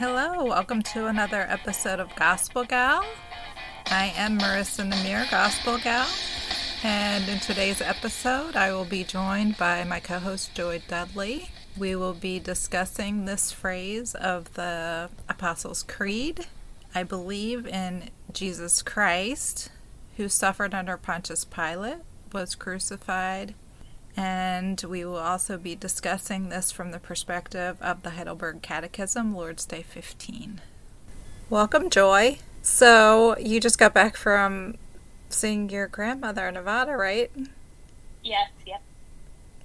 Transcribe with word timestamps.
Hello, 0.00 0.46
welcome 0.46 0.80
to 0.94 1.08
another 1.08 1.42
episode 1.50 2.00
of 2.00 2.16
Gospel 2.16 2.64
Gal. 2.64 3.04
I 3.88 4.14
am 4.16 4.38
Marissa 4.38 4.90
Namir, 4.90 5.30
Gospel 5.30 5.76
Gal, 5.76 6.08
and 6.82 7.28
in 7.28 7.38
today's 7.38 7.82
episode, 7.82 8.56
I 8.56 8.72
will 8.72 8.86
be 8.86 9.04
joined 9.04 9.58
by 9.58 9.84
my 9.84 10.00
co 10.00 10.18
host 10.18 10.54
Joy 10.54 10.80
Dudley. 10.88 11.50
We 11.76 11.96
will 11.96 12.14
be 12.14 12.38
discussing 12.38 13.26
this 13.26 13.52
phrase 13.52 14.14
of 14.14 14.54
the 14.54 15.10
Apostles' 15.28 15.82
Creed. 15.82 16.46
I 16.94 17.02
believe 17.02 17.66
in 17.66 18.08
Jesus 18.32 18.80
Christ, 18.80 19.70
who 20.16 20.30
suffered 20.30 20.72
under 20.72 20.96
Pontius 20.96 21.44
Pilate, 21.44 21.98
was 22.32 22.54
crucified, 22.54 23.54
and 24.16 24.80
we 24.82 25.04
will 25.04 25.16
also 25.16 25.56
be 25.56 25.74
discussing 25.74 26.48
this 26.48 26.70
from 26.70 26.90
the 26.90 26.98
perspective 26.98 27.76
of 27.80 28.02
the 28.02 28.10
Heidelberg 28.10 28.62
Catechism, 28.62 29.34
Lord's 29.34 29.64
Day 29.64 29.82
15. 29.82 30.60
Welcome, 31.48 31.90
Joy. 31.90 32.38
So, 32.62 33.36
you 33.38 33.60
just 33.60 33.78
got 33.78 33.94
back 33.94 34.16
from 34.16 34.76
seeing 35.28 35.70
your 35.70 35.86
grandmother 35.86 36.48
in 36.48 36.54
Nevada, 36.54 36.96
right? 36.96 37.30
Yes, 38.22 38.50
yep. 38.66 38.82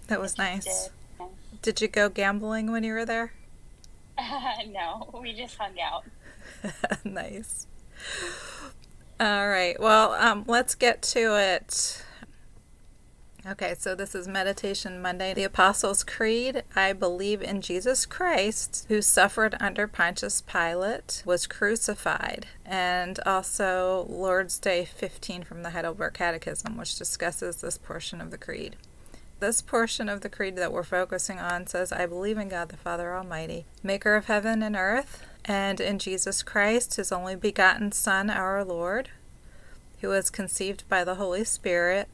That 0.07 0.21
was 0.21 0.37
nice. 0.37 0.89
Did. 1.19 1.27
did 1.61 1.81
you 1.81 1.87
go 1.87 2.09
gambling 2.09 2.71
when 2.71 2.83
you 2.83 2.93
were 2.93 3.05
there? 3.05 3.33
Uh, 4.17 4.53
no, 4.71 5.09
we 5.21 5.33
just 5.33 5.57
hung 5.57 5.79
out. 5.79 6.05
nice. 7.03 7.67
All 9.19 9.47
right. 9.47 9.79
Well, 9.79 10.11
um, 10.13 10.43
let's 10.47 10.75
get 10.75 11.01
to 11.03 11.39
it. 11.39 12.03
Okay, 13.47 13.75
so 13.77 13.93
this 13.93 14.15
is 14.15 14.27
Meditation 14.27 14.99
Monday. 14.99 15.31
The 15.31 15.43
Apostles' 15.43 16.03
Creed 16.03 16.63
I 16.75 16.93
believe 16.93 17.43
in 17.43 17.61
Jesus 17.61 18.07
Christ, 18.07 18.87
who 18.89 19.03
suffered 19.03 19.55
under 19.59 19.87
Pontius 19.87 20.41
Pilate, 20.41 21.21
was 21.27 21.45
crucified, 21.45 22.47
and 22.65 23.19
also 23.23 24.07
Lord's 24.09 24.57
Day 24.57 24.83
15 24.83 25.43
from 25.43 25.61
the 25.61 25.69
Heidelberg 25.69 26.15
Catechism, 26.15 26.75
which 26.75 26.97
discusses 26.97 27.57
this 27.57 27.77
portion 27.77 28.19
of 28.19 28.31
the 28.31 28.39
Creed. 28.39 28.77
This 29.39 29.61
portion 29.61 30.09
of 30.09 30.21
the 30.21 30.29
Creed 30.29 30.55
that 30.55 30.73
we're 30.73 30.81
focusing 30.81 31.37
on 31.37 31.67
says, 31.67 31.91
I 31.91 32.07
believe 32.07 32.39
in 32.39 32.49
God 32.49 32.69
the 32.69 32.77
Father 32.77 33.15
Almighty, 33.15 33.67
maker 33.83 34.15
of 34.15 34.25
heaven 34.25 34.63
and 34.63 34.75
earth, 34.75 35.23
and 35.43 35.79
in 35.79 35.99
Jesus 35.99 36.41
Christ, 36.41 36.95
his 36.95 37.11
only 37.11 37.35
begotten 37.35 37.91
Son, 37.91 38.31
our 38.31 38.65
Lord, 38.65 39.09
who 40.01 40.07
was 40.09 40.31
conceived 40.31 40.89
by 40.89 41.03
the 41.03 41.15
Holy 41.15 41.43
Spirit 41.43 42.09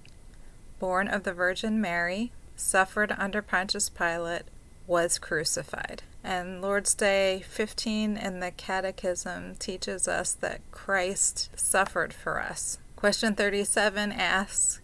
born 0.82 1.08
of 1.08 1.24
the 1.24 1.32
Virgin 1.32 1.80
Mary, 1.80 2.32
suffered 2.56 3.14
under 3.16 3.40
Pontius 3.40 3.88
Pilate, 3.88 4.46
was 4.88 5.20
crucified. 5.20 6.02
And 6.24 6.60
Lord's 6.60 6.96
Day 6.96 7.44
15 7.48 8.18
in 8.18 8.40
the 8.40 8.50
Catechism 8.50 9.58
teaches 9.60 10.08
us 10.08 10.34
that 10.34 10.60
Christ 10.72 11.52
suffered 11.56 12.14
for 12.14 12.42
us. 12.42 12.80
Question 12.96 13.36
37 13.36 14.12
asks, 14.12 14.82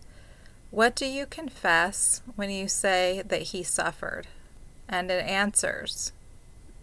What 0.70 0.96
do 0.96 1.08
you 1.08 1.26
confess 1.26 2.22
when 2.36 2.52
you 2.52 2.68
say 2.68 3.24
that 3.26 3.42
he 3.42 3.64
suffered? 3.64 4.28
And 4.88 5.10
it 5.10 5.26
answers, 5.26 6.12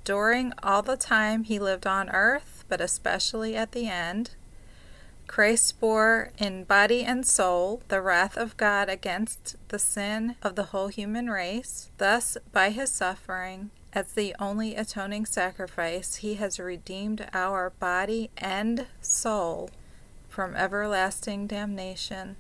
During 0.03 0.53
all 0.61 0.83
the 0.83 0.97
time 0.97 1.45
he 1.45 1.61
lived 1.61 1.87
on 1.87 2.11
earth, 2.11 2.65
but 2.69 2.81
especially 2.81 3.55
at 3.55 3.71
the 3.71 3.87
end, 3.87 4.31
Christ 5.27 5.81
bore 5.81 6.31
in 6.39 6.65
body 6.65 7.03
and 7.03 7.27
soul 7.27 7.83
the 7.89 8.01
wrath 8.01 8.37
of 8.37 8.57
God 8.57 8.89
against 8.89 9.57
the 9.69 9.79
sin 9.79 10.37
of 10.43 10.55
the 10.55 10.65
whole 10.65 10.89
human 10.89 11.29
race. 11.29 11.91
Thus, 11.99 12.37
by 12.53 12.71
his 12.71 12.91
suffering, 12.91 13.71
as 13.93 14.13
the 14.13 14.35
only 14.39 14.75
atoning 14.75 15.27
sacrifice, 15.27 16.17
he 16.17 16.35
has 16.35 16.59
redeemed 16.59 17.27
our 17.33 17.71
body 17.71 18.31
and 18.37 18.87
soul 19.01 19.71
from 20.29 20.57
everlasting 20.57 21.47
damnation 21.47 22.37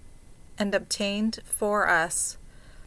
and 0.58 0.74
obtained 0.74 1.40
for 1.44 1.88
us 1.88 2.36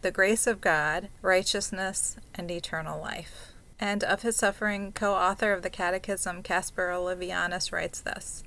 the 0.02 0.12
grace 0.12 0.48
of 0.48 0.62
God, 0.62 1.10
righteousness, 1.22 2.18
and 2.36 2.52
eternal 2.52 3.02
life. 3.02 3.54
And 3.80 4.04
of 4.04 4.22
his 4.22 4.36
suffering, 4.36 4.92
co 4.92 5.14
author 5.14 5.54
of 5.54 5.62
the 5.62 5.70
Catechism, 5.70 6.44
Caspar 6.44 6.90
Olevianus, 6.90 7.72
writes 7.72 8.02
this 8.02 8.44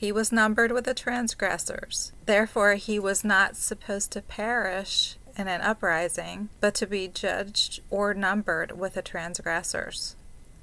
he 0.00 0.10
was 0.10 0.32
numbered 0.32 0.72
with 0.72 0.86
the 0.86 0.94
transgressors. 0.94 2.10
Therefore, 2.24 2.76
he 2.76 2.98
was 2.98 3.22
not 3.22 3.54
supposed 3.54 4.10
to 4.12 4.22
perish 4.22 5.18
in 5.36 5.46
an 5.46 5.60
uprising, 5.60 6.48
but 6.58 6.74
to 6.76 6.86
be 6.86 7.06
judged 7.06 7.82
or 7.90 8.14
numbered 8.14 8.78
with 8.78 8.94
the 8.94 9.02
transgressors. 9.02 10.16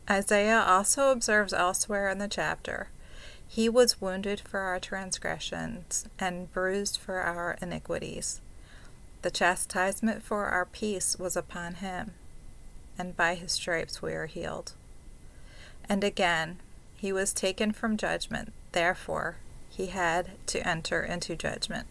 Isaiah 0.09 0.66
also 0.68 1.12
observes 1.12 1.53
elsewhere 1.53 2.09
in 2.09 2.18
the 2.18 2.28
chapter 2.28 2.90
He 3.47 3.70
was 3.70 4.02
wounded 4.02 4.40
for 4.40 4.62
our 4.62 4.80
transgressions 4.80 6.08
and 6.18 6.52
bruised 6.52 6.97
for 6.97 7.20
our 7.20 7.59
iniquities. 7.62 8.42
The 9.22 9.30
chastisement 9.30 10.24
for 10.24 10.46
our 10.46 10.66
peace 10.66 11.16
was 11.20 11.38
upon 11.38 11.76
him, 11.76 12.16
and 12.97 13.16
by 13.16 13.36
his 13.36 13.52
stripes 13.52 14.02
we 14.02 14.14
are 14.14 14.26
healed. 14.26 14.74
And 15.88 16.03
again, 16.03 16.58
he 16.96 17.14
was 17.14 17.34
taken 17.34 17.72
from 17.72 17.97
judgment 17.97 18.52
Therefore, 18.78 19.38
he 19.72 19.88
had 19.88 20.34
to 20.46 20.60
enter 20.60 21.02
into 21.02 21.36
judgment. 21.36 21.88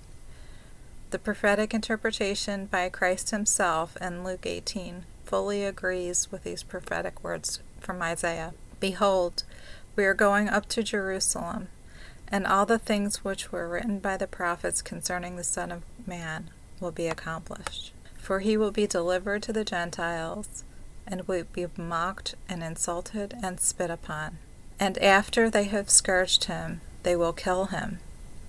The 1.11 1.19
prophetic 1.19 1.75
interpretation 1.75 2.67
by 2.67 2.89
Christ 2.91 3.33
himself 3.33 3.97
in 4.01 4.23
Luke 4.23 4.47
18 4.47 5.05
fully 5.25 5.65
agrees 5.65 6.31
with 6.31 6.45
these 6.45 6.63
prophetic 6.63 7.25
words 7.25 7.59
from 7.81 8.03
Isaiah. 8.03 8.55
Behold, 8.79 9.43
we 9.97 10.05
are 10.05 10.15
going 10.15 10.49
up 10.49 10.69
to 10.69 10.85
Jerusalem, 10.85 11.67
and 12.29 12.47
all 12.47 12.67
the 12.67 12.79
things 12.79 13.25
which 13.25 13.51
were 13.51 13.69
written 13.69 13.99
by 13.99 14.17
the 14.17 14.29
prophets 14.29 14.81
concerning 14.81 15.35
the 15.35 15.43
Son 15.43 15.73
of 15.73 15.83
Man 16.07 16.51
will 16.79 16.93
be 16.93 17.09
accomplished. 17.09 17.93
For 18.17 18.39
he 18.39 18.57
will 18.57 18.71
be 18.71 18.87
delivered 18.87 19.43
to 19.43 19.53
the 19.53 19.65
Gentiles, 19.65 20.63
and 21.05 21.27
will 21.27 21.47
be 21.53 21.67
mocked 21.77 22.37
and 22.49 22.63
insulted 22.63 23.35
and 23.43 23.59
spit 23.59 23.91
upon 23.91 24.39
and 24.79 24.99
after 24.99 25.49
they 25.49 25.65
have 25.65 25.91
scourged 25.91 26.45
him, 26.45 26.81
they 27.03 27.17
will 27.17 27.33
kill 27.33 27.67
him. 27.67 27.99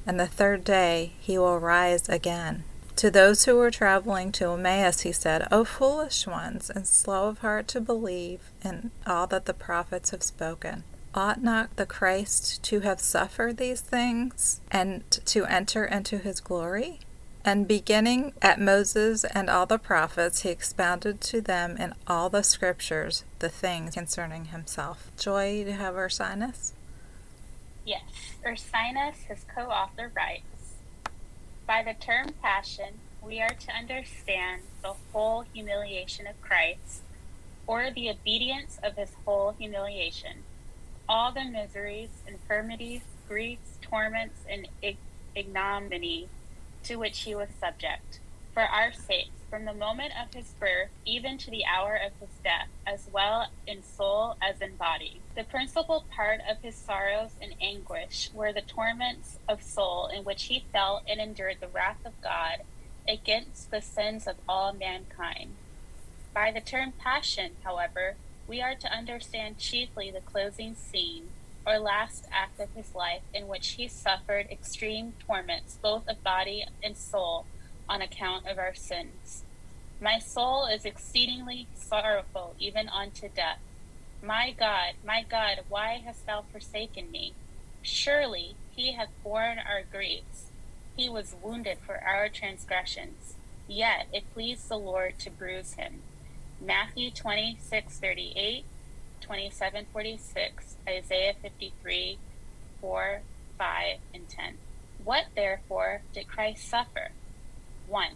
And 0.05 0.19
the 0.19 0.27
third 0.27 0.63
day 0.63 1.13
he 1.19 1.37
will 1.37 1.59
rise 1.59 2.07
again. 2.09 2.63
To 2.97 3.11
those 3.11 3.45
who 3.45 3.55
were 3.55 3.69
traveling 3.69 4.31
to 4.33 4.51
Emmaus, 4.51 5.01
he 5.01 5.11
said, 5.11 5.47
O 5.51 5.63
foolish 5.63 6.25
ones, 6.25 6.71
and 6.71 6.87
slow 6.87 7.27
of 7.27 7.39
heart 7.39 7.67
to 7.69 7.81
believe 7.81 8.39
in 8.63 8.89
all 9.05 9.27
that 9.27 9.45
the 9.45 9.53
prophets 9.53 10.09
have 10.09 10.23
spoken. 10.23 10.83
Ought 11.13 11.41
not 11.41 11.75
the 11.75 11.85
Christ 11.85 12.63
to 12.63 12.79
have 12.79 12.99
suffered 12.99 13.57
these 13.57 13.81
things 13.81 14.61
and 14.71 15.09
to 15.25 15.45
enter 15.45 15.85
into 15.85 16.17
his 16.17 16.39
glory? 16.39 16.99
And 17.47 17.65
beginning 17.65 18.33
at 18.41 18.59
Moses 18.59 19.23
and 19.23 19.49
all 19.49 19.65
the 19.65 19.77
prophets, 19.77 20.41
he 20.41 20.49
expounded 20.49 21.21
to 21.21 21.39
them 21.39 21.77
in 21.77 21.93
all 22.05 22.29
the 22.29 22.43
scriptures 22.43 23.23
the 23.39 23.47
things 23.47 23.93
concerning 23.93 24.47
himself. 24.47 25.09
Joy, 25.17 25.63
do 25.63 25.69
you 25.69 25.77
have 25.77 25.95
Ursinus? 25.95 26.73
Yes. 27.85 28.01
Ursinus, 28.45 29.15
his 29.29 29.45
co 29.55 29.61
author, 29.61 30.11
writes 30.13 30.73
By 31.65 31.83
the 31.83 31.93
term 31.93 32.33
passion, 32.41 32.95
we 33.21 33.39
are 33.39 33.53
to 33.53 33.71
understand 33.71 34.63
the 34.83 34.95
whole 35.13 35.45
humiliation 35.53 36.27
of 36.27 36.41
Christ, 36.41 37.01
or 37.65 37.91
the 37.95 38.09
obedience 38.09 38.77
of 38.83 38.97
his 38.97 39.11
whole 39.23 39.55
humiliation, 39.57 40.43
all 41.07 41.31
the 41.31 41.45
miseries, 41.45 42.09
infirmities, 42.27 43.03
griefs, 43.25 43.77
torments, 43.81 44.41
and 44.49 44.67
ignominy 45.33 46.27
to 46.87 46.95
which 46.95 47.19
he 47.23 47.35
was 47.35 47.49
subject, 47.59 48.19
for 48.53 48.63
our 48.63 48.93
sakes, 48.93 49.29
from 49.49 49.65
the 49.65 49.73
moment 49.73 50.13
of 50.21 50.33
his 50.33 50.53
birth 50.57 50.89
even 51.05 51.37
to 51.37 51.51
the 51.51 51.65
hour 51.65 51.95
of 51.95 52.13
his 52.21 52.29
death, 52.43 52.69
as 52.85 53.09
well 53.11 53.47
in 53.65 53.83
soul 53.83 54.37
as 54.41 54.61
in 54.61 54.73
body. 54.77 55.19
The 55.35 55.43
principal 55.43 56.05
part 56.15 56.39
of 56.49 56.61
his 56.61 56.75
sorrows 56.75 57.31
and 57.41 57.53
anguish 57.61 58.29
were 58.33 58.53
the 58.53 58.61
torments 58.61 59.37
of 59.49 59.61
soul 59.61 60.07
in 60.07 60.23
which 60.23 60.43
he 60.43 60.63
felt 60.71 61.03
and 61.09 61.19
endured 61.19 61.57
the 61.59 61.67
wrath 61.67 62.05
of 62.05 62.21
God 62.21 62.59
against 63.05 63.69
the 63.69 63.81
sins 63.81 64.25
of 64.25 64.37
all 64.47 64.71
mankind. 64.71 65.51
By 66.33 66.51
the 66.51 66.61
term 66.61 66.93
passion, 66.93 67.51
however, 67.63 68.15
we 68.47 68.61
are 68.61 68.75
to 68.75 68.91
understand 68.91 69.57
chiefly 69.57 70.09
the 70.09 70.21
closing 70.21 70.73
scene 70.75 71.27
or 71.67 71.77
last 71.77 72.25
act 72.31 72.61
of 72.61 72.69
his 72.73 72.95
life 72.95 73.23
in 73.33 73.47
which 73.47 73.71
he 73.71 73.89
suffered 73.89 74.47
extreme 74.49 75.13
torments, 75.27 75.77
both 75.81 76.07
of 76.07 76.23
body 76.23 76.65
and 76.81 76.95
soul, 76.95 77.45
on 77.89 78.01
account 78.01 78.47
of 78.47 78.57
our 78.57 78.73
sins. 78.73 79.43
My 79.99 80.17
soul 80.17 80.65
is 80.65 80.85
exceedingly 80.85 81.67
sorrowful, 81.75 82.55
even 82.57 82.87
unto 82.87 83.27
death. 83.27 83.59
My 84.23 84.53
God, 84.57 84.93
my 85.05 85.25
God, 85.29 85.61
why 85.67 86.01
hast 86.05 86.25
thou 86.25 86.43
forsaken 86.51 87.11
me? 87.11 87.33
Surely 87.81 88.55
he 88.75 88.93
hath 88.93 89.09
borne 89.23 89.57
our 89.59 89.83
griefs. 89.91 90.51
He 90.95 91.09
was 91.09 91.35
wounded 91.43 91.79
for 91.85 92.01
our 92.03 92.29
transgressions, 92.29 93.35
yet 93.67 94.07
it 94.13 94.33
pleased 94.33 94.69
the 94.69 94.77
Lord 94.77 95.19
to 95.19 95.29
bruise 95.29 95.73
him. 95.73 96.01
Matthew 96.61 97.11
26, 97.11 97.99
38, 97.99 98.65
27:46, 99.21 100.76
Isaiah 100.87 101.33
53, 101.41 102.17
4, 102.79 103.21
5, 103.57 103.97
and 104.13 104.29
10. 104.29 104.53
What 105.03 105.25
therefore 105.35 106.01
did 106.13 106.27
Christ 106.27 106.67
suffer? 106.67 107.09
1. 107.87 108.07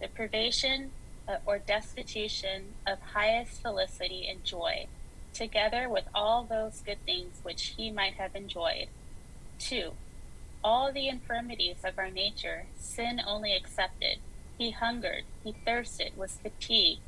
The 0.00 0.08
privation 0.08 0.90
uh, 1.28 1.36
or 1.46 1.58
destitution 1.58 2.74
of 2.86 2.98
highest 3.00 3.62
felicity 3.62 4.26
and 4.28 4.42
joy, 4.44 4.86
together 5.32 5.88
with 5.88 6.04
all 6.14 6.44
those 6.44 6.82
good 6.84 7.04
things 7.04 7.38
which 7.42 7.74
he 7.76 7.90
might 7.90 8.14
have 8.14 8.34
enjoyed. 8.34 8.88
2. 9.60 9.92
All 10.64 10.92
the 10.92 11.08
infirmities 11.08 11.84
of 11.84 11.98
our 11.98 12.10
nature, 12.10 12.64
sin 12.78 13.20
only 13.24 13.54
excepted. 13.54 14.18
He 14.58 14.72
hungered, 14.72 15.24
he 15.44 15.54
thirsted, 15.64 16.16
was 16.16 16.38
fatigued, 16.42 17.00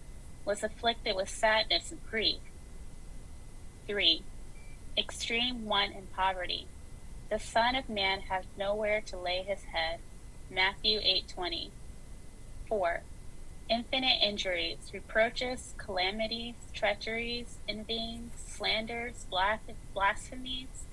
was 0.45 0.63
afflicted 0.63 1.17
with 1.17 1.29
sadness 1.29 1.91
and 1.91 2.01
grief. 2.09 2.41
3. 3.87 4.23
Extreme 4.97 5.65
want 5.65 5.95
and 5.95 6.13
poverty. 6.13 6.67
The 7.31 7.39
Son 7.39 7.75
of 7.75 7.89
Man 7.89 8.21
has 8.29 8.45
nowhere 8.59 9.01
to 9.07 9.17
lay 9.17 9.43
his 9.43 9.65
head. 9.65 10.01
Matthew 10.51 11.01
8:20. 11.01 11.71
4 12.69 13.03
infinite 13.71 14.21
injuries, 14.21 14.91
reproaches, 14.93 15.73
calamities, 15.79 16.57
treacheries, 16.75 17.57
envyings, 17.67 18.33
slanders, 18.37 19.25
blasphemies, 19.31 20.85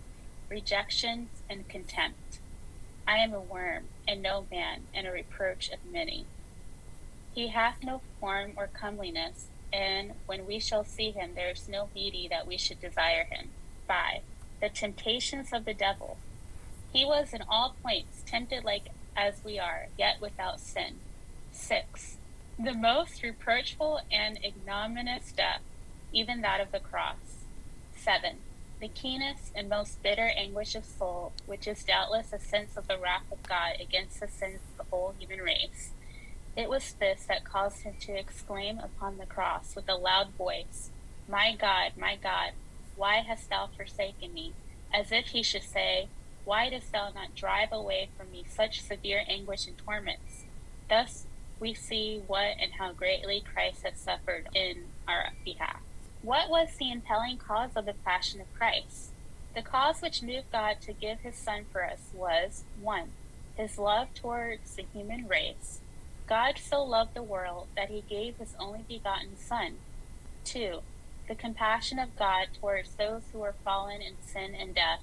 rejections, 0.47 1.29
and 1.49 1.67
contempt. 1.67 2.39
I 3.05 3.17
am 3.17 3.33
a 3.33 3.41
worm, 3.41 3.89
and 4.07 4.21
no 4.21 4.45
man, 4.49 4.83
and 4.93 5.07
a 5.07 5.11
reproach 5.11 5.69
of 5.71 5.83
many. 5.83 6.25
He 7.33 7.49
hath 7.49 7.83
no 7.83 8.01
form 8.21 8.53
or 8.55 8.67
comeliness, 8.67 9.47
and 9.73 10.13
when 10.25 10.45
we 10.45 10.59
shall 10.59 10.85
see 10.85 11.11
him, 11.11 11.35
there 11.35 11.51
is 11.51 11.67
no 11.67 11.87
beauty 11.87 12.29
that 12.29 12.47
we 12.47 12.57
should 12.57 12.79
desire 12.79 13.25
him. 13.25 13.49
5. 13.89 14.21
The 14.61 14.69
temptations 14.69 15.51
of 15.51 15.65
the 15.65 15.73
devil. 15.73 16.17
He 16.93 17.03
was 17.03 17.33
in 17.33 17.41
all 17.49 17.75
points 17.83 18.23
tempted 18.25 18.63
like 18.63 18.91
as 19.17 19.43
we 19.43 19.59
are, 19.59 19.87
yet 19.97 20.21
without 20.21 20.61
sin. 20.61 20.99
6 21.51 22.19
the 22.61 22.73
most 22.73 23.23
reproachful 23.23 24.01
and 24.11 24.37
ignominious 24.43 25.31
death, 25.31 25.61
even 26.11 26.41
that 26.41 26.59
of 26.59 26.73
the 26.73 26.79
cross. 26.79 27.45
7. 27.95 28.35
The 28.81 28.89
keenest 28.89 29.53
and 29.55 29.69
most 29.69 30.03
bitter 30.03 30.29
anguish 30.35 30.75
of 30.75 30.83
soul, 30.83 31.31
which 31.45 31.67
is 31.67 31.85
doubtless 31.85 32.33
a 32.33 32.39
sense 32.39 32.75
of 32.75 32.89
the 32.89 32.97
wrath 32.97 33.31
of 33.31 33.43
God 33.43 33.77
against 33.79 34.19
the 34.19 34.27
sins 34.27 34.59
of 34.71 34.77
the 34.77 34.89
whole 34.91 35.15
human 35.17 35.39
race. 35.39 35.91
It 36.57 36.69
was 36.69 36.91
this 36.99 37.23
that 37.29 37.45
caused 37.45 37.83
him 37.83 37.93
to 38.01 38.19
exclaim 38.19 38.79
upon 38.79 39.19
the 39.19 39.25
cross 39.25 39.73
with 39.73 39.87
a 39.87 39.95
loud 39.95 40.31
voice, 40.31 40.89
My 41.29 41.55
God, 41.57 41.93
my 41.97 42.17
God, 42.21 42.51
why 42.99 43.21
hast 43.25 43.49
thou 43.49 43.69
forsaken 43.77 44.33
me? 44.33 44.51
As 44.93 45.13
if 45.13 45.27
he 45.27 45.41
should 45.41 45.63
say, 45.63 46.09
Why 46.43 46.69
dost 46.69 46.91
thou 46.91 47.11
not 47.15 47.33
drive 47.33 47.71
away 47.71 48.09
from 48.17 48.29
me 48.29 48.43
such 48.47 48.81
severe 48.81 49.23
anguish 49.25 49.67
and 49.67 49.77
torments? 49.77 50.43
Thus 50.89 51.25
we 51.61 51.73
see 51.73 52.21
what 52.27 52.57
and 52.59 52.73
how 52.77 52.91
greatly 52.91 53.41
Christ 53.41 53.83
has 53.83 53.97
suffered 53.97 54.49
in 54.53 54.83
our 55.07 55.29
behalf. 55.45 55.79
What 56.21 56.49
was 56.49 56.75
the 56.77 56.91
impelling 56.91 57.37
cause 57.37 57.71
of 57.77 57.85
the 57.85 57.93
passion 57.93 58.41
of 58.41 58.53
Christ? 58.53 59.11
The 59.55 59.61
cause 59.61 60.01
which 60.01 60.21
moved 60.21 60.51
God 60.51 60.81
to 60.81 60.91
give 60.91 61.21
his 61.21 61.35
Son 61.35 61.65
for 61.71 61.85
us 61.85 62.09
was 62.13 62.65
1. 62.81 63.11
His 63.55 63.77
love 63.77 64.13
towards 64.13 64.75
the 64.75 64.85
human 64.93 65.25
race. 65.25 65.79
God 66.27 66.57
so 66.57 66.83
loved 66.83 67.13
the 67.13 67.23
world 67.23 67.67
that 67.77 67.89
he 67.89 68.03
gave 68.09 68.37
his 68.37 68.55
only 68.59 68.83
begotten 68.89 69.37
Son. 69.37 69.75
2. 70.43 70.81
The 71.29 71.35
compassion 71.35 71.99
of 71.99 72.17
God 72.17 72.47
towards 72.59 72.95
those 72.95 73.21
who 73.31 73.43
are 73.43 73.53
fallen 73.63 74.01
in 74.01 74.15
sin 74.25 74.55
and 74.55 74.73
death. 74.73 75.01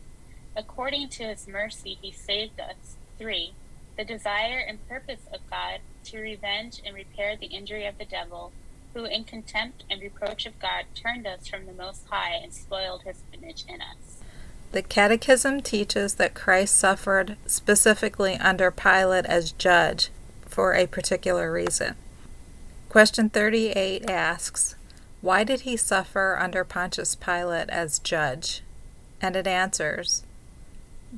According 0.56 1.08
to 1.10 1.22
his 1.22 1.46
mercy, 1.46 1.98
he 2.02 2.10
saved 2.10 2.58
us. 2.58 2.96
3. 3.18 3.52
The 3.96 4.04
desire 4.04 4.58
and 4.58 4.86
purpose 4.88 5.20
of 5.32 5.48
God 5.48 5.78
to 6.06 6.18
revenge 6.18 6.82
and 6.84 6.96
repair 6.96 7.36
the 7.36 7.46
injury 7.46 7.86
of 7.86 7.96
the 7.96 8.04
devil, 8.04 8.50
who 8.92 9.04
in 9.04 9.22
contempt 9.22 9.84
and 9.88 10.02
reproach 10.02 10.46
of 10.46 10.58
God 10.58 10.86
turned 10.96 11.28
us 11.28 11.46
from 11.46 11.64
the 11.64 11.72
Most 11.72 12.02
High 12.10 12.34
and 12.42 12.52
spoiled 12.52 13.02
his 13.02 13.22
image 13.32 13.64
in 13.68 13.80
us. 13.80 14.18
The 14.72 14.82
Catechism 14.82 15.60
teaches 15.60 16.14
that 16.14 16.34
Christ 16.34 16.76
suffered 16.76 17.36
specifically 17.46 18.34
under 18.34 18.72
Pilate 18.72 19.26
as 19.26 19.52
judge 19.52 20.10
for 20.44 20.74
a 20.74 20.88
particular 20.88 21.52
reason. 21.52 21.94
Question 22.88 23.30
38 23.30 24.10
asks, 24.10 24.74
Why 25.20 25.44
did 25.44 25.62
he 25.62 25.76
suffer 25.76 26.36
under 26.38 26.64
Pontius 26.64 27.14
Pilate 27.14 27.70
as 27.70 27.98
judge? 27.98 28.62
And 29.20 29.34
it 29.34 29.46
answers, 29.46 30.22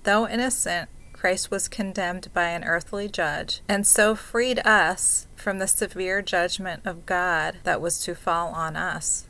Though 0.04 0.28
innocent, 0.28 0.88
Christ 1.12 1.50
was 1.50 1.66
condemned 1.66 2.32
by 2.32 2.44
an 2.50 2.62
earthly 2.62 3.08
judge, 3.08 3.60
and 3.68 3.84
so 3.84 4.14
freed 4.14 4.64
us 4.64 5.26
from 5.34 5.58
the 5.58 5.66
severe 5.66 6.22
judgment 6.22 6.82
of 6.84 7.06
God 7.06 7.56
that 7.64 7.80
was 7.80 8.00
to 8.04 8.14
fall 8.14 8.48
on 8.54 8.76
us. 8.76 9.26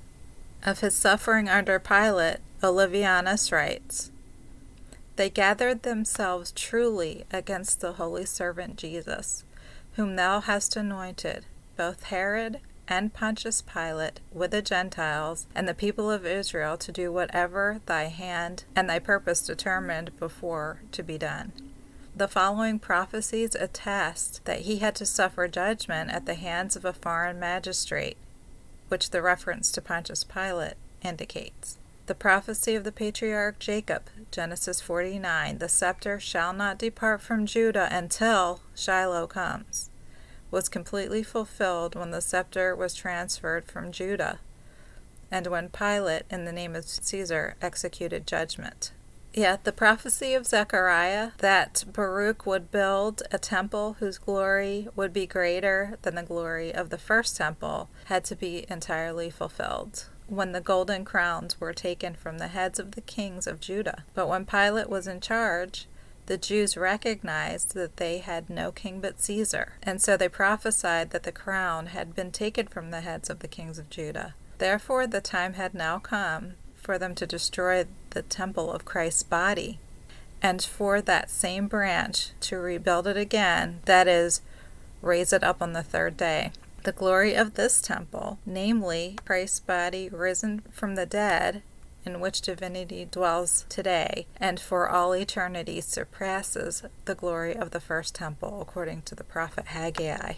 Of 0.65 0.81
his 0.81 0.95
suffering 0.95 1.49
under 1.49 1.79
Pilate, 1.79 2.41
Olevianus 2.63 3.51
writes, 3.51 4.11
They 5.17 5.31
gathered 5.31 5.83
themselves 5.83 6.53
truly 6.53 7.25
against 7.33 7.81
the 7.81 7.95
holy 7.95 8.27
servant 8.27 8.77
Jesus, 8.77 9.45
whom 9.95 10.17
thou 10.17 10.41
hast 10.41 10.77
anointed, 10.77 11.47
both 11.77 12.03
Herod 12.05 12.61
and 12.89 13.13
Pontius 13.13 13.63
Pilate 13.63 14.21
with 14.33 14.51
the 14.51 14.63
Gentiles 14.63 15.47
and 15.55 15.69
the 15.69 15.75
people 15.75 16.11
of 16.11 16.25
Israel 16.25 16.77
to 16.79 16.91
do 16.91 17.13
whatever 17.13 17.81
thy 17.87 18.05
hand 18.05 18.65
and 18.75 18.89
thy 18.89 18.99
purpose 18.99 19.47
determined 19.47 20.19
before 20.19 20.81
to 20.93 21.03
be 21.03 21.19
done. 21.19 21.53
The 22.17 22.27
following 22.27 22.79
prophecies 22.79 23.55
attest 23.55 24.45
that 24.47 24.63
he 24.63 24.79
had 24.79 24.95
to 24.97 25.07
suffer 25.07 25.47
judgment 25.47 26.11
at 26.11 26.27
the 26.27 26.35
hands 26.35 26.75
of 26.75 26.85
a 26.85 26.93
foreign 26.93 27.39
magistrate, 27.39 28.17
which 28.89 29.11
the 29.11 29.23
reference 29.23 29.71
to 29.73 29.81
Pontius 29.81 30.25
Pilate 30.25 30.75
indicates. 31.03 31.79
The 32.07 32.15
prophecy 32.15 32.75
of 32.75 32.85
the 32.85 32.91
patriarch 32.91 33.59
Jacob, 33.59 34.05
Genesis 34.31 34.81
49, 34.81 35.59
the 35.59 35.69
scepter 35.69 36.19
shall 36.19 36.55
not 36.55 36.79
depart 36.79 37.21
from 37.21 37.45
Judah 37.45 37.87
until 37.91 38.63
Shiloh 38.75 39.27
comes, 39.27 39.91
was 40.51 40.69
completely 40.69 41.23
fulfilled 41.23 41.95
when 41.95 42.11
the 42.11 42.21
scepter 42.21 42.75
was 42.75 42.95
transferred 42.95 43.67
from 43.67 43.93
Judah, 43.93 44.39
and 45.31 45.47
when 45.47 45.69
Pilate, 45.69 46.25
in 46.31 46.45
the 46.45 46.53
name 46.53 46.75
of 46.75 46.85
Caesar, 46.85 47.55
executed 47.61 48.27
judgment. 48.27 48.93
Yet 49.35 49.65
the 49.65 49.73
prophecy 49.73 50.35
of 50.35 50.47
Zechariah 50.47 51.33
that 51.39 51.85
Baruch 51.93 52.47
would 52.47 52.71
build 52.71 53.23
a 53.31 53.39
temple 53.39 53.97
whose 54.01 54.19
glory 54.19 54.89
would 54.97 55.13
be 55.13 55.27
greater 55.27 55.99
than 56.03 56.15
the 56.15 56.23
glory 56.23 56.75
of 56.75 56.91
the 56.91 56.99
first 56.99 57.37
temple 57.37 57.91
had 58.07 58.25
to 58.25 58.37
be 58.37 58.65
entirely 58.69 59.31
fulfilled 59.31 60.07
when 60.29 60.53
the 60.53 60.61
golden 60.61 61.05
crowns 61.05 61.61
were 61.61 61.73
taken 61.73 62.15
from 62.15 62.39
the 62.39 62.49
heads 62.49 62.79
of 62.79 62.93
the 62.93 63.01
kings 63.01 63.47
of 63.47 63.61
Judah. 63.61 64.05
But 64.15 64.29
when 64.29 64.45
Pilate 64.45 64.91
was 64.91 65.07
in 65.07 65.21
charge, 65.21 65.87
the 66.29 66.37
Jews 66.37 66.77
recognized 66.77 67.75
that 67.75 67.97
they 67.97 68.19
had 68.19 68.51
no 68.51 68.71
king 68.71 69.01
but 69.01 69.19
Caesar, 69.19 69.73
and 69.83 70.01
so 70.01 70.15
they 70.15 70.29
prophesied 70.29 71.09
that 71.11 71.23
the 71.23 71.33
crown 71.33 71.87
had 71.87 72.15
been 72.15 72.31
taken 72.31 72.67
from 72.67 72.91
the 72.91 73.01
heads 73.01 73.31
of 73.31 73.39
the 73.39 73.49
kings 73.49 73.79
of 73.79 73.89
Judah. 73.89 74.35
Therefore, 74.59 75.07
the 75.07 75.23
time 75.23 75.55
had 75.55 75.73
now 75.73 75.99
come 75.99 76.53
for 76.77 76.99
them 76.99 77.15
to 77.15 77.27
destroy 77.27 77.87
the 78.11 78.21
temple 78.21 78.71
of 78.71 78.85
Christ's 78.85 79.23
body, 79.23 79.79
and 80.43 80.63
for 80.63 81.01
that 81.01 81.31
same 81.31 81.67
branch 81.67 82.33
to 82.41 82.59
rebuild 82.59 83.07
it 83.07 83.17
again, 83.17 83.81
that 83.87 84.07
is, 84.07 84.43
raise 85.01 85.33
it 85.33 85.43
up 85.43 85.63
on 85.63 85.73
the 85.73 85.83
third 85.83 86.19
day. 86.19 86.53
The 86.85 86.93
glory 86.93 87.35
of 87.35 87.55
this 87.55 87.81
temple, 87.81 88.39
namely 88.45 89.17
Christ's 89.25 89.61
body 89.61 90.11
risen 90.11 90.61
from 90.71 90.95
the 90.95 91.07
dead, 91.07 91.63
in 92.05 92.21
which 92.21 92.41
divinity 92.41 93.07
dwells 93.11 93.65
today, 93.69 94.27
and 94.39 94.59
for 94.59 94.89
all 94.89 95.15
eternity 95.15 95.81
surpasses 95.81 96.83
the 97.05 97.15
glory 97.15 97.55
of 97.57 97.71
the 97.71 97.81
first 97.81 98.15
temple, 98.15 98.61
according 98.61 99.03
to 99.03 99.15
the 99.15 99.25
prophet 99.25 99.67
Haggai. 99.69 100.35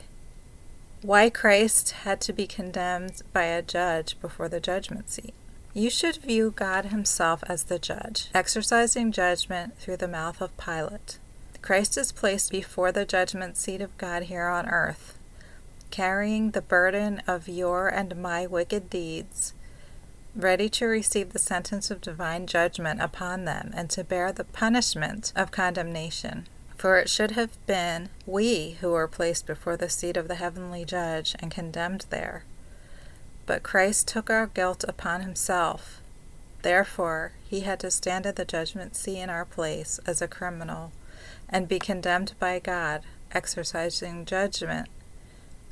Why 1.03 1.31
Christ 1.31 1.93
had 1.93 2.21
to 2.23 2.33
be 2.33 2.47
condemned 2.47 3.23
by 3.33 3.45
a 3.45 3.63
judge 3.63 4.21
before 4.21 4.49
the 4.49 4.61
judgment 4.61 5.11
seat. 5.11 5.35
You 5.73 5.89
should 5.89 6.17
view 6.17 6.53
God 6.55 6.87
Himself 6.87 7.45
as 7.47 7.65
the 7.65 7.79
judge, 7.79 8.27
exercising 8.35 9.13
judgment 9.13 9.79
through 9.79 9.99
the 9.99 10.09
mouth 10.09 10.41
of 10.41 10.57
Pilate. 10.57 11.19
Christ 11.63 11.97
is 11.97 12.11
placed 12.11 12.51
before 12.51 12.91
the 12.91 13.05
judgment 13.05 13.57
seat 13.57 13.81
of 13.81 13.97
God 13.97 14.25
here 14.25 14.47
on 14.47 14.69
earth, 14.69 15.17
carrying 15.91 16.51
the 16.51 16.63
burden 16.63 17.23
of 17.27 17.49
your 17.49 17.89
and 17.89 18.17
my 18.17 18.47
wicked 18.47 18.91
deeds, 18.91 19.55
ready 20.35 20.69
to 20.69 20.87
receive 20.87 21.33
the 21.33 21.39
sentence 21.39 21.91
of 21.91 22.01
divine 22.01 22.47
judgment 22.47 23.01
upon 23.01 23.45
them 23.45 23.73
and 23.75 23.91
to 23.91 24.05
bear 24.05 24.33
the 24.33 24.45
punishment 24.45 25.33
of 25.37 25.51
condemnation. 25.51 26.47
For 26.77 26.99
it 26.99 27.11
should 27.11 27.33
have 27.33 27.51
been 27.67 28.09
we 28.27 28.79
who 28.81 28.91
were 28.91 29.09
placed 29.09 29.47
before 29.47 29.77
the 29.77 29.89
seat 29.89 30.17
of 30.17 30.29
the 30.29 30.37
heavenly 30.37 30.85
judge 30.85 31.35
and 31.41 31.51
condemned 31.51 32.07
there 32.11 32.45
but 33.51 33.65
Christ 33.65 34.07
took 34.07 34.31
our 34.31 34.47
guilt 34.47 34.85
upon 34.87 35.23
himself, 35.23 36.01
Therefore, 36.63 37.33
he 37.49 37.63
had 37.63 37.81
to 37.81 37.91
stand 37.91 38.25
at 38.25 38.37
the 38.37 38.45
judgment 38.45 38.95
seat 38.95 39.19
in 39.19 39.29
our 39.29 39.45
place 39.45 39.99
as 40.07 40.23
a 40.23 40.29
criminal 40.29 40.93
and 41.49 41.67
be 41.67 41.81
condemned 41.81 42.35
by 42.39 42.61
God, 42.61 43.03
exercising 43.33 44.25
judgment 44.25 44.87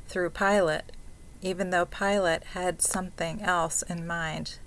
through 0.09 0.31
Pilate, 0.31 0.91
even 1.41 1.69
though 1.69 1.85
Pilate 1.85 2.43
had 2.53 2.81
something 2.81 3.41
else 3.41 3.81
in 3.83 4.05
mind. 4.05 4.57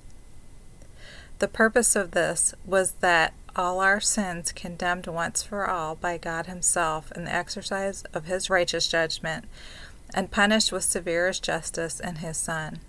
The 1.38 1.48
purpose 1.48 1.96
of 1.96 2.12
this 2.12 2.54
was 2.64 2.92
that 3.00 3.34
all 3.54 3.80
our 3.80 4.00
sins 4.00 4.52
condemned 4.52 5.06
once 5.06 5.42
for 5.42 5.68
all 5.68 5.94
by 5.94 6.16
God 6.18 6.46
Himself 6.46 7.12
in 7.12 7.24
the 7.24 7.34
exercise 7.34 8.02
of 8.14 8.26
His 8.26 8.48
righteous 8.48 8.86
judgment 8.86 9.46
and 10.14 10.30
punished 10.30 10.72
with 10.72 10.84
severest 10.84 11.42
justice 11.42 12.00
in 12.00 12.16
His 12.16 12.36
Son 12.36 12.80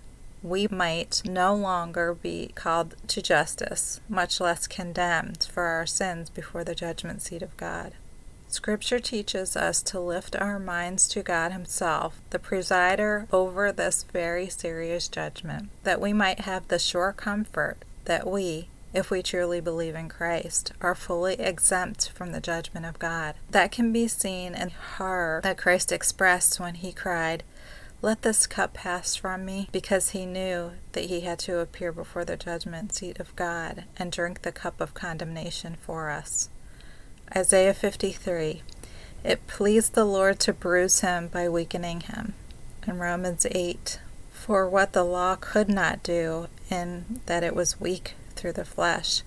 we 0.44 0.68
might 0.68 1.22
no 1.24 1.54
longer 1.54 2.12
be 2.12 2.50
called 2.54 2.94
to 3.08 3.22
justice, 3.22 4.00
much 4.10 4.40
less 4.40 4.66
condemned 4.66 5.48
for 5.50 5.62
our 5.64 5.86
sins 5.86 6.28
before 6.28 6.62
the 6.62 6.74
judgment 6.74 7.22
seat 7.22 7.40
of 7.40 7.56
God. 7.56 7.94
Scripture 8.54 9.00
teaches 9.00 9.56
us 9.56 9.82
to 9.82 9.98
lift 9.98 10.36
our 10.36 10.60
minds 10.60 11.08
to 11.08 11.24
God 11.24 11.50
Himself, 11.50 12.20
the 12.30 12.38
presider 12.38 13.26
over 13.32 13.72
this 13.72 14.04
very 14.04 14.48
serious 14.48 15.08
judgment, 15.08 15.70
that 15.82 16.00
we 16.00 16.12
might 16.12 16.38
have 16.42 16.68
the 16.68 16.78
sure 16.78 17.12
comfort 17.12 17.78
that 18.04 18.28
we, 18.28 18.68
if 18.92 19.10
we 19.10 19.24
truly 19.24 19.60
believe 19.60 19.96
in 19.96 20.08
Christ, 20.08 20.72
are 20.80 20.94
fully 20.94 21.34
exempt 21.34 22.10
from 22.10 22.30
the 22.30 22.40
judgment 22.40 22.86
of 22.86 23.00
God. 23.00 23.34
That 23.50 23.72
can 23.72 23.92
be 23.92 24.06
seen 24.06 24.54
in 24.54 24.68
the 24.68 24.74
horror 24.98 25.40
that 25.42 25.58
Christ 25.58 25.90
expressed 25.90 26.60
when 26.60 26.76
He 26.76 26.92
cried, 26.92 27.42
let 28.02 28.22
this 28.22 28.46
cup 28.46 28.74
pass 28.74 29.16
from 29.16 29.44
me, 29.44 29.68
because 29.72 30.10
he 30.10 30.26
knew 30.26 30.72
that 30.92 31.06
he 31.06 31.22
had 31.22 31.38
to 31.40 31.58
appear 31.58 31.90
before 31.90 32.24
the 32.24 32.36
judgment 32.36 32.94
seat 32.94 33.18
of 33.18 33.34
God 33.34 33.84
and 33.96 34.12
drink 34.12 34.42
the 34.42 34.52
cup 34.52 34.80
of 34.80 34.94
condemnation 34.94 35.76
for 35.80 36.10
us. 36.10 36.50
Isaiah 37.36 37.74
53 37.74 38.62
It 39.22 39.46
pleased 39.46 39.94
the 39.94 40.04
Lord 40.04 40.38
to 40.40 40.52
bruise 40.52 41.00
him 41.00 41.28
by 41.28 41.48
weakening 41.48 42.00
him. 42.00 42.34
In 42.86 42.98
Romans 42.98 43.46
8 43.50 44.00
For 44.32 44.68
what 44.68 44.92
the 44.92 45.04
law 45.04 45.36
could 45.36 45.68
not 45.68 46.02
do, 46.02 46.48
in 46.70 47.20
that 47.26 47.44
it 47.44 47.54
was 47.54 47.80
weak 47.80 48.14
through 48.34 48.52
the 48.52 48.64
flesh, 48.64 49.22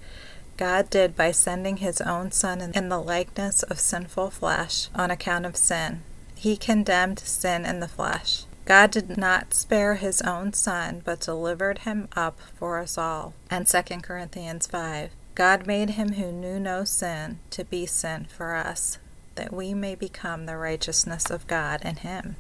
God 0.58 0.90
did 0.90 1.16
by 1.16 1.32
sending 1.32 1.78
his 1.78 2.02
own 2.02 2.32
Son 2.32 2.62
in 2.62 2.90
the 2.90 3.02
likeness 3.02 3.64
of 3.64 3.80
sinful 3.80 4.32
flesh 4.32 4.90
on 4.94 5.12
account 5.12 5.46
of 5.46 5.56
sin. 5.56 6.02
He 6.36 6.58
condemned 6.58 7.20
sin 7.20 7.66
in 7.66 7.80
the 7.80 7.88
flesh 7.88 8.46
God 8.68 8.92
did 8.92 9.18
not 9.18 9.54
spare 9.54 9.96
his 9.96 10.22
own 10.24 10.52
son, 10.52 11.02
but 11.06 11.22
delivered 11.22 11.80
him 11.80 12.10
up 12.18 12.38
for 12.60 12.80
us 12.80 12.98
all. 12.98 13.34
And 13.50 13.66
2 13.66 13.82
Corinthians 14.02 14.68
5 14.68 15.12
God 15.38 15.68
made 15.68 15.92
him 15.92 16.14
who 16.14 16.32
knew 16.32 16.60
no 16.60 16.84
sin 16.84 17.38
to 17.52 17.64
be 17.64 17.86
sin 17.86 18.26
for 18.28 18.56
us, 18.56 18.98
that 19.36 19.54
we 19.54 19.72
may 19.76 19.94
become 19.94 20.48
the 20.48 20.58
righteousness 20.58 21.30
of 21.30 21.46
God 21.46 21.80
in 21.86 21.98
him. 21.98 22.38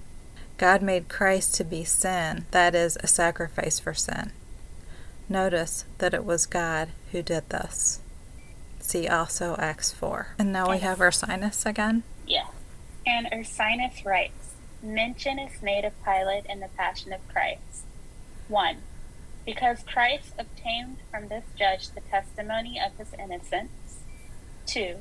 God 0.57 0.81
made 0.81 1.07
Christ 1.07 1.53
to 1.55 1.63
be 1.63 1.83
sin, 1.83 2.45
that 2.49 2.73
is, 2.73 2.97
a 3.03 3.05
sacrifice 3.05 3.77
for 3.79 3.93
sin. 3.93 4.31
Notice 5.29 5.85
that 5.99 6.15
it 6.15 6.25
was 6.25 6.47
God 6.47 6.89
who 7.11 7.21
did 7.21 7.47
this. 7.51 7.99
See 8.79 9.07
also 9.07 9.55
Acts 9.59 9.91
4. 9.91 10.29
And 10.39 10.51
now 10.51 10.71
we 10.71 10.79
have 10.79 10.97
Ursinus 10.97 11.67
again? 11.67 12.01
Yeah. 12.25 12.47
And 13.05 13.27
Ursinus 13.31 14.05
writes, 14.05 14.55
Mention 14.81 15.37
is 15.37 15.61
made 15.61 15.85
of 15.85 15.93
Pilate 16.03 16.47
in 16.47 16.61
the 16.61 16.69
Passion 16.75 17.13
of 17.13 17.19
Christ. 17.27 17.83
1. 18.47 18.77
Because 19.47 19.81
Christ 19.83 20.33
obtained 20.37 20.97
from 21.09 21.29
this 21.29 21.45
judge 21.57 21.89
the 21.91 22.01
testimony 22.01 22.79
of 22.79 22.97
his 22.97 23.13
innocence. 23.17 23.71
2. 24.65 24.97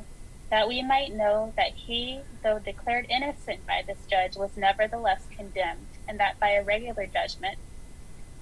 That 0.50 0.68
we 0.68 0.82
might 0.82 1.12
know 1.12 1.52
that 1.56 1.72
he, 1.74 2.20
though 2.44 2.60
declared 2.60 3.06
innocent 3.10 3.66
by 3.66 3.82
this 3.84 3.98
judge, 4.08 4.36
was 4.36 4.56
nevertheless 4.56 5.22
condemned, 5.36 5.88
and 6.08 6.20
that 6.20 6.38
by 6.38 6.50
a 6.50 6.62
regular 6.62 7.06
judgment. 7.06 7.58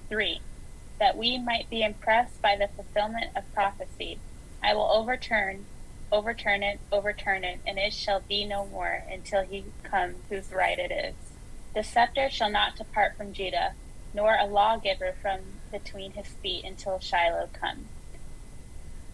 3. 0.09 0.41
That 0.99 1.17
we 1.17 1.39
might 1.39 1.71
be 1.71 1.81
impressed 1.81 2.39
by 2.39 2.55
the 2.55 2.67
fulfillment 2.67 3.31
of 3.35 3.51
prophecy. 3.55 4.19
I 4.61 4.75
will 4.75 4.91
overturn 4.91 5.65
overturn 6.11 6.63
it, 6.63 6.79
overturn 6.91 7.43
it, 7.43 7.59
and 7.65 7.77
it 7.77 7.93
shall 7.93 8.21
be 8.21 8.45
no 8.45 8.65
more 8.67 9.03
until 9.11 9.43
he 9.43 9.65
come 9.83 10.15
whose 10.29 10.51
right 10.51 10.77
it 10.77 10.91
is. 10.91 11.15
The 11.73 11.83
scepter 11.83 12.29
shall 12.29 12.51
not 12.51 12.77
depart 12.77 13.17
from 13.17 13.33
Judah, 13.33 13.73
nor 14.13 14.35
a 14.35 14.45
lawgiver 14.45 15.15
from 15.21 15.39
between 15.75 16.13
his 16.13 16.27
feet 16.41 16.63
until 16.63 16.99
Shiloh 16.99 17.49
come. 17.51 17.89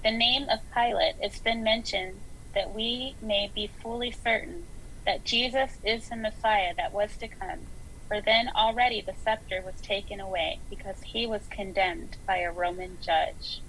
The 0.04 0.12
name 0.12 0.48
of 0.48 0.60
Pilate 0.74 1.16
has 1.22 1.40
been 1.40 1.64
mentioned 1.64 2.20
that 2.54 2.76
we 2.76 3.16
may 3.22 3.50
be 3.54 3.68
fully 3.82 4.12
certain 4.12 4.66
that 5.06 5.24
Jesus 5.24 5.72
is 5.84 6.10
the 6.10 6.16
Messiah 6.16 6.74
that 6.78 6.94
was 6.94 7.18
to 7.18 7.28
come. 7.28 7.62
For 8.08 8.22
then 8.22 8.50
already 8.56 9.02
the 9.02 9.16
scepter 9.24 9.62
was 9.66 9.82
taken 9.82 10.20
away, 10.20 10.60
because 10.70 11.02
he 11.02 11.26
was 11.26 11.48
condemned 11.50 12.18
by 12.28 12.40
a 12.40 12.52
Roman 12.52 12.98
judge. 13.02 13.62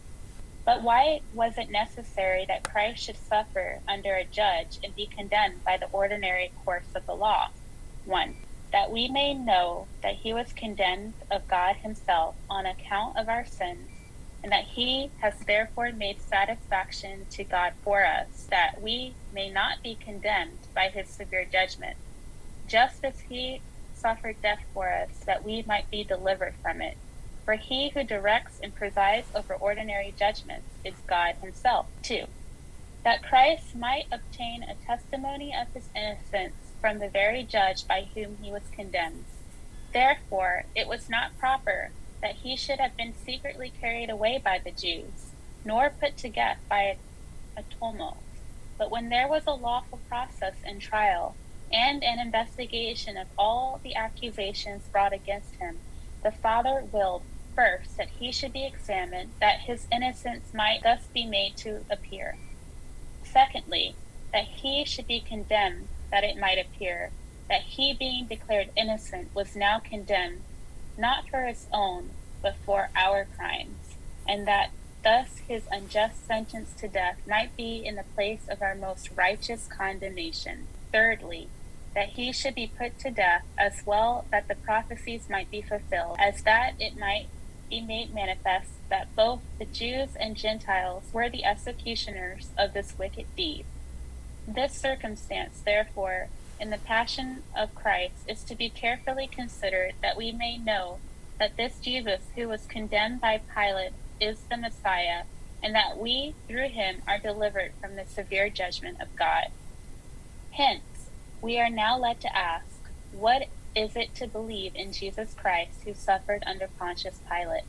But 0.67 0.83
why 0.83 1.21
was 1.33 1.57
it 1.57 1.71
necessary 1.71 2.45
that 2.49 2.65
Christ 2.65 3.05
should 3.05 3.17
suffer 3.17 3.81
under 3.89 4.15
a 4.15 4.25
judge 4.25 4.79
and 4.85 4.95
be 4.95 5.07
condemned 5.07 5.65
by 5.65 5.79
the 5.79 5.89
ordinary 5.93 6.53
course 6.65 6.93
of 6.95 7.07
the 7.07 7.15
law? 7.15 7.49
1 8.05 8.35
that 8.73 8.91
we 8.91 9.09
may 9.09 9.35
know 9.35 9.89
that 10.03 10.17
he 10.23 10.33
was 10.33 10.53
condemned 10.53 11.15
of 11.31 11.47
God 11.49 11.77
himself 11.83 12.37
on 12.51 12.67
account 12.67 13.19
of 13.19 13.29
our 13.29 13.45
sins, 13.47 13.91
and 14.43 14.53
that 14.53 14.65
he 14.65 15.13
has 15.21 15.35
therefore 15.47 15.93
made 15.93 16.21
satisfaction 16.21 17.27
to 17.31 17.45
God 17.45 17.73
for 17.85 18.05
us, 18.05 18.47
that 18.51 18.81
we 18.81 19.17
may 19.33 19.51
not 19.51 19.79
be 19.83 19.99
condemned 20.03 20.69
by 20.75 20.89
his 20.93 21.09
severe 21.11 21.47
judgment, 21.51 21.97
just 22.67 23.05
as 23.05 23.21
he 23.29 23.63
suffered 23.95 24.37
death 24.43 24.61
for 24.75 24.93
us, 24.93 25.23
that 25.27 25.45
we 25.45 25.65
might 25.67 25.91
be 25.91 26.05
delivered 26.05 26.55
from 26.63 26.81
it. 26.83 26.97
For 27.45 27.55
he 27.55 27.91
who 27.91 28.05
directs 28.05 28.59
and 28.63 28.75
presides 28.75 29.29
over 29.35 29.55
ordinary 29.55 30.15
judgments 30.19 30.69
is 30.85 30.95
God 31.09 31.35
himself, 31.43 31.89
too. 32.03 32.25
That 33.05 33.23
Christ 33.23 33.75
might 33.77 34.07
obtain 34.13 34.63
a 34.63 34.77
testimony 34.87 35.53
of 35.61 35.69
his 35.75 35.91
innocence 35.97 36.62
from 36.83 36.99
the 36.99 37.09
very 37.09 37.45
judge 37.45 37.87
by 37.87 38.09
whom 38.13 38.37
he 38.43 38.51
was 38.51 38.65
condemned. 38.73 39.25
Therefore, 39.95 40.65
it 40.75 40.89
was 40.89 41.09
not 41.09 41.39
proper 41.39 41.93
that 42.21 42.35
he 42.35 42.57
should 42.57 42.81
have 42.81 42.97
been 42.97 43.15
secretly 43.25 43.73
carried 43.81 44.11
away 44.11 44.43
by 44.45 44.59
the 44.59 44.73
Jews, 44.73 45.33
nor 45.65 45.91
put 45.91 46.17
to 46.19 46.29
death 46.29 46.59
by 46.69 46.97
a, 47.57 47.63
tumult. 47.79 48.17
But 48.77 48.91
when 48.91 49.11
there 49.11 49.29
was 49.29 49.45
a 49.47 49.53
lawful 49.53 50.01
process 50.09 50.55
and 50.65 50.81
trial, 50.81 51.37
and 51.73 52.03
an 52.03 52.19
investigation 52.19 53.17
of 53.17 53.29
all 53.39 53.79
the 53.83 53.95
accusations 53.95 54.89
brought 54.91 55.13
against 55.13 55.55
him, 55.57 55.79
the 56.25 56.33
Father 56.33 56.85
willed 56.91 57.23
first 57.55 57.97
that 57.97 58.09
he 58.19 58.33
should 58.33 58.53
be 58.53 58.67
examined, 58.67 59.31
that 59.41 59.61
his 59.61 59.87
innocence 59.93 60.53
might 60.53 60.83
thus 60.83 61.07
be 61.15 61.25
made 61.27 61.57
to 61.59 61.85
appear. 61.91 62.37
Secondly, 63.23 63.95
that 64.33 64.45
he 64.45 64.85
should 64.85 65.07
be 65.07 65.21
condemned 65.21 65.89
that 66.13 66.23
it 66.23 66.39
might 66.39 66.59
appear 66.59 67.11
that 67.49 67.63
he, 67.63 67.93
being 67.93 68.27
declared 68.29 68.71
innocent, 68.77 69.35
was 69.35 69.57
now 69.57 69.81
condemned, 69.81 70.43
not 70.97 71.29
for 71.29 71.45
his 71.45 71.67
own, 71.73 72.11
but 72.41 72.55
for 72.65 72.91
our 72.95 73.27
crimes, 73.37 73.97
and 74.29 74.47
that 74.47 74.71
thus 75.03 75.39
his 75.49 75.63
unjust 75.73 76.25
sentence 76.27 76.73
to 76.79 76.87
death 76.87 77.17
might 77.27 77.57
be 77.57 77.85
in 77.85 77.97
the 77.97 78.05
place 78.15 78.43
of 78.49 78.63
our 78.63 78.77
most 78.77 79.11
righteous 79.17 79.67
condemnation. 79.67 80.69
Thirdly, 80.93 81.49
that 81.95 82.11
he 82.11 82.33
should 82.33 82.55
be 82.55 82.71
put 82.79 82.99
to 83.01 83.11
death, 83.11 83.43
as 83.59 83.83
well 83.85 84.27
that 84.31 84.49
the 84.49 84.55
prophecies 84.55 85.29
might 85.29 85.51
be 85.51 85.61
fulfilled, 85.63 86.17
as 86.19 86.43
that 86.45 86.75
it 86.79 86.97
might 86.97 87.27
be 87.69 87.81
made 87.81 88.15
manifest 88.15 88.69
that 88.91 89.15
both 89.17 89.41
the 89.59 89.65
Jews 89.65 90.11
and 90.21 90.37
Gentiles 90.37 91.05
were 91.13 91.29
the 91.29 91.45
executioners 91.45 92.51
of 92.57 92.75
this 92.75 92.95
wicked 92.99 93.27
deed. 93.37 93.65
This 94.47 94.73
circumstance, 94.73 95.61
therefore, 95.65 96.29
in 96.61 96.71
the 96.71 96.79
passion 96.79 97.43
of 97.57 97.75
Christ 97.75 98.25
is 98.29 98.43
to 98.45 98.55
be 98.55 98.69
carefully 98.69 99.27
considered 99.27 99.95
that 100.03 100.17
we 100.17 100.33
may 100.33 100.59
know 100.59 100.99
that 101.39 101.57
this 101.57 101.79
Jesus 101.81 102.21
who 102.37 102.49
was 102.49 102.67
condemned 102.67 103.21
by 103.21 103.41
Pilate 103.55 103.93
is 104.21 104.41
the 104.51 104.57
Messiah, 104.57 105.23
and 105.63 105.75
that 105.75 105.99
we, 105.99 106.35
through 106.47 106.69
him, 106.69 107.03
are 107.07 107.19
delivered 107.19 107.73
from 107.81 107.97
the 107.97 108.07
severe 108.07 108.49
judgment 108.49 109.01
of 109.01 109.15
God. 109.17 109.49
Hence, 110.53 111.09
we 111.41 111.59
are 111.59 111.71
now 111.71 111.99
led 111.99 112.21
to 112.21 112.37
ask, 112.37 112.67
what 113.13 113.49
is 113.75 113.97
it 113.97 114.15
to 114.17 114.27
believe 114.27 114.75
in 114.75 114.93
Jesus 114.93 115.35
Christ 115.35 115.83
who 115.85 115.95
suffered 115.95 116.43
under 116.47 116.69
Pontius 116.79 117.21
Pilate? 117.29 117.65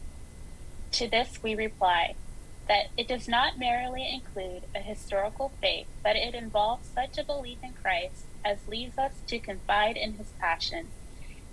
To 0.93 1.07
this 1.07 1.41
we 1.41 1.55
reply, 1.55 2.15
that 2.67 2.87
it 2.97 3.07
does 3.07 3.27
not 3.27 3.57
merely 3.57 4.07
include 4.09 4.63
a 4.73 4.79
historical 4.79 5.51
faith, 5.61 5.87
but 6.03 6.15
it 6.15 6.33
involves 6.33 6.87
such 6.87 7.17
a 7.17 7.23
belief 7.23 7.57
in 7.63 7.73
Christ 7.73 8.25
as 8.43 8.67
leads 8.67 8.97
us 8.97 9.13
to 9.27 9.39
confide 9.39 9.97
in 9.97 10.13
his 10.13 10.29
passion. 10.39 10.87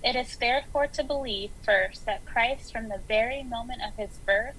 It 0.03 0.17
is 0.17 0.37
therefore 0.37 0.87
to 0.89 1.05
believe 1.05 1.51
first 1.63 2.07
that 2.07 2.25
Christ, 2.25 2.73
from 2.73 2.89
the 2.89 3.01
very 3.07 3.43
moment 3.43 3.83
of 3.83 3.97
his 3.97 4.19
birth, 4.25 4.55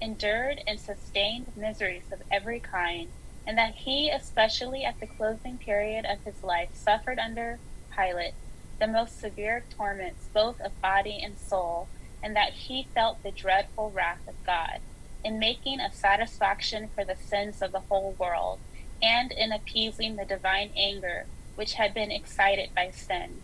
endured 0.00 0.62
and 0.66 0.80
sustained 0.80 1.46
miseries 1.56 2.10
of 2.10 2.22
every 2.30 2.60
kind, 2.60 3.08
and 3.46 3.56
that 3.58 3.74
he, 3.74 4.10
especially 4.10 4.84
at 4.84 4.98
the 5.00 5.06
closing 5.06 5.58
period 5.58 6.04
of 6.04 6.24
his 6.24 6.42
life, 6.42 6.70
suffered 6.74 7.18
under 7.18 7.58
Pilate 7.94 8.34
the 8.80 8.86
most 8.86 9.20
severe 9.20 9.62
torments 9.76 10.28
both 10.32 10.60
of 10.60 10.80
body 10.80 11.20
and 11.22 11.38
soul, 11.38 11.86
and 12.22 12.34
that 12.34 12.52
he 12.52 12.88
felt 12.94 13.22
the 13.22 13.30
dreadful 13.30 13.90
wrath 13.90 14.26
of 14.26 14.34
God, 14.44 14.80
in 15.24 15.38
making 15.38 15.80
a 15.80 15.92
satisfaction 15.92 16.88
for 16.94 17.04
the 17.04 17.16
sins 17.16 17.62
of 17.62 17.72
the 17.72 17.80
whole 17.80 18.14
world, 18.18 18.58
and 19.02 19.32
in 19.32 19.52
appeasing 19.52 20.16
the 20.16 20.24
divine 20.24 20.70
anger 20.76 21.26
which 21.56 21.74
had 21.74 21.92
been 21.92 22.10
excited 22.10 22.70
by 22.74 22.90
sin. 22.90 23.42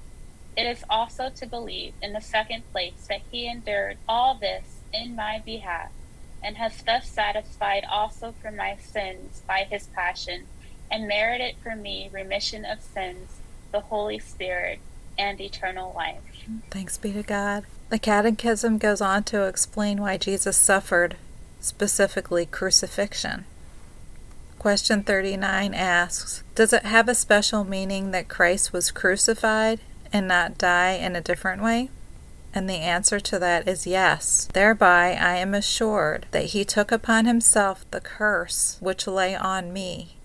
It 0.57 0.67
is 0.67 0.85
also 0.89 1.29
to 1.29 1.47
believe, 1.47 1.93
in 2.01 2.15
the 2.15 2.21
second 2.21 2.63
place, 2.73 3.07
that 3.09 3.21
he 3.31 3.47
endured 3.47 3.99
all 4.09 4.35
this 4.35 4.81
in 4.93 5.15
my 5.15 5.43
behalf, 5.45 5.91
and 6.43 6.57
has 6.57 6.83
thus 6.83 7.09
satisfied 7.09 7.85
also 7.91 8.35
for 8.41 8.51
my 8.51 8.77
sins 8.77 9.43
by 9.47 9.67
his 9.71 9.89
passion, 9.89 10.47
and 10.91 11.07
merited 11.07 11.57
for 11.63 11.77
me 11.77 12.09
remission 12.13 12.65
of 12.65 12.81
sins, 12.81 13.41
the 13.73 13.81
Holy 13.81 14.19
Spirit, 14.19 14.79
and 15.19 15.41
eternal 15.41 15.93
life. 15.95 16.23
Thanks 16.71 16.97
be 16.97 17.13
to 17.13 17.23
God. 17.23 17.65
The 17.89 17.99
Catechism 17.99 18.79
goes 18.79 19.01
on 19.01 19.25
to 19.25 19.45
explain 19.45 20.01
why 20.01 20.17
Jesus 20.17 20.57
suffered, 20.57 21.17
specifically 21.67 22.47
crucifixion. 22.47 23.45
Question 24.59 25.03
39 25.03 25.75
asks 25.75 26.43
Does 26.55 26.73
it 26.73 26.85
have 26.85 27.09
a 27.09 27.15
special 27.15 27.65
meaning 27.65 28.11
that 28.13 28.29
Christ 28.29 28.73
was 28.73 28.91
crucified 28.91 29.81
and 30.13 30.27
not 30.27 30.59
die 30.59 30.93
in 30.93 31.15
a 31.15 31.21
different 31.21 31.63
way? 31.63 31.91
And 32.55 32.71
the 32.71 32.77
answer 32.77 33.21
to 33.21 33.39
that 33.39 33.69
is 33.69 33.87
yes. 33.87 34.49
Thereby 34.53 35.13
I 35.13 35.37
am 35.37 35.55
assured 35.55 36.27
that 36.31 36.47
he 36.47 36.65
took 36.65 36.91
upon 36.91 37.27
himself 37.27 37.85
the 37.91 38.01
curse 38.01 38.79
which 38.81 39.07
lay 39.07 39.35
on 39.35 39.73
me, 39.73 40.17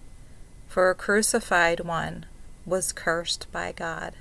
for 0.70 0.90
a 0.90 0.96
crucified 0.96 1.82
one 1.82 2.26
was 2.66 2.94
cursed 2.94 3.52
by 3.52 3.74
God. 3.74 4.14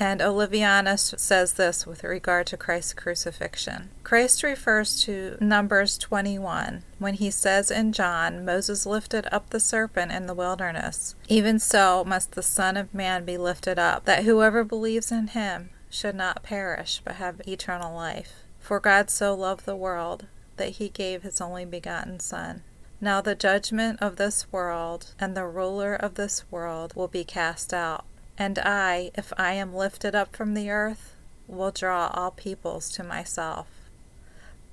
And 0.00 0.22
Olevianus 0.22 1.20
says 1.20 1.52
this 1.52 1.86
with 1.86 2.02
regard 2.04 2.46
to 2.46 2.56
Christ's 2.56 2.94
crucifixion. 2.94 3.90
Christ 4.02 4.42
refers 4.42 5.02
to 5.02 5.36
Numbers 5.42 5.98
21 5.98 6.84
when 6.98 7.14
he 7.14 7.30
says 7.30 7.70
in 7.70 7.92
John, 7.92 8.42
Moses 8.42 8.86
lifted 8.86 9.28
up 9.30 9.50
the 9.50 9.60
serpent 9.60 10.10
in 10.10 10.24
the 10.24 10.32
wilderness. 10.32 11.16
Even 11.28 11.58
so 11.58 12.02
must 12.02 12.32
the 12.32 12.42
Son 12.42 12.78
of 12.78 12.94
Man 12.94 13.26
be 13.26 13.36
lifted 13.36 13.78
up, 13.78 14.06
that 14.06 14.24
whoever 14.24 14.64
believes 14.64 15.12
in 15.12 15.28
him 15.28 15.68
should 15.90 16.14
not 16.14 16.42
perish, 16.42 17.02
but 17.04 17.16
have 17.16 17.46
eternal 17.46 17.94
life. 17.94 18.32
For 18.58 18.80
God 18.80 19.10
so 19.10 19.34
loved 19.34 19.66
the 19.66 19.76
world 19.76 20.24
that 20.56 20.70
he 20.70 20.88
gave 20.88 21.22
his 21.22 21.42
only 21.42 21.66
begotten 21.66 22.20
Son. 22.20 22.62
Now 23.02 23.20
the 23.20 23.34
judgment 23.34 23.98
of 24.00 24.16
this 24.16 24.50
world 24.50 25.12
and 25.18 25.36
the 25.36 25.46
ruler 25.46 25.94
of 25.94 26.14
this 26.14 26.44
world 26.50 26.94
will 26.94 27.08
be 27.08 27.24
cast 27.24 27.74
out. 27.74 28.04
And 28.40 28.58
I, 28.58 29.10
if 29.16 29.34
I 29.36 29.52
am 29.52 29.74
lifted 29.74 30.14
up 30.14 30.34
from 30.34 30.54
the 30.54 30.70
earth, 30.70 31.14
will 31.46 31.70
draw 31.70 32.10
all 32.14 32.30
peoples 32.30 32.90
to 32.92 33.04
myself. 33.04 33.66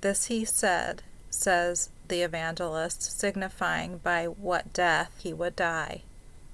This 0.00 0.28
he 0.28 0.46
said, 0.46 1.02
says 1.28 1.90
the 2.08 2.22
evangelist, 2.22 3.02
signifying 3.02 3.98
by 3.98 4.24
what 4.24 4.72
death 4.72 5.12
he 5.18 5.34
would 5.34 5.54
die. 5.54 6.00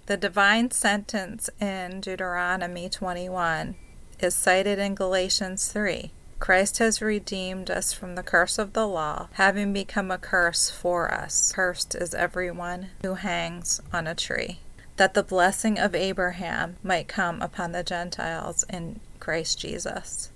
The 0.07 0.17
divine 0.17 0.73
sentence 0.73 1.49
in 1.61 2.01
Deuteronomy 2.01 2.89
21 2.89 3.77
is 4.19 4.35
cited 4.35 4.81
in 4.81 4.97
Galatians 4.97 5.71
3. 5.71 6.11
Christ 6.41 6.79
has 6.79 7.01
redeemed 7.01 7.71
us 7.71 7.93
from 7.93 8.17
the 8.17 8.25
curse 8.25 8.59
of 8.59 8.73
the 8.73 8.89
law, 8.89 9.29
having 9.35 9.73
become 9.73 10.11
a 10.11 10.19
curse 10.19 10.69
for 10.69 11.15
us. 11.15 11.53
Cursed 11.55 11.95
is 11.95 12.13
everyone 12.13 12.89
who 13.03 13.15
hangs 13.15 13.81
on 13.93 14.09
a 14.09 14.17
tree 14.17 14.59
that 14.97 15.15
the 15.15 15.23
blessing 15.23 15.79
of 15.79 15.95
Abraham 15.95 16.77
might 16.83 17.09
come 17.09 17.43
upon 17.43 17.73
the 17.73 17.83
Gentiles 17.83 18.65
in 18.71 19.01
Christ 19.19 19.59
Jesus. 19.59 20.31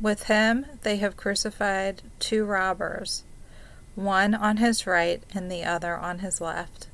With 0.00 0.24
him 0.24 0.66
they 0.82 0.96
have 0.96 1.16
crucified 1.16 2.02
two 2.18 2.44
robbers, 2.44 3.22
one 3.94 4.34
on 4.34 4.56
his 4.56 4.86
right 4.86 5.22
and 5.34 5.50
the 5.50 5.64
other 5.64 5.96
on 5.96 6.20
his 6.20 6.40
left. 6.40 6.88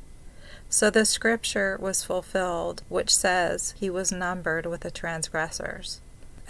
So 0.68 0.90
the 0.90 1.04
scripture 1.04 1.78
was 1.80 2.02
fulfilled, 2.02 2.82
which 2.88 3.14
says 3.14 3.74
he 3.78 3.88
was 3.88 4.10
numbered 4.10 4.66
with 4.66 4.80
the 4.80 4.90
transgressors. 4.90 6.00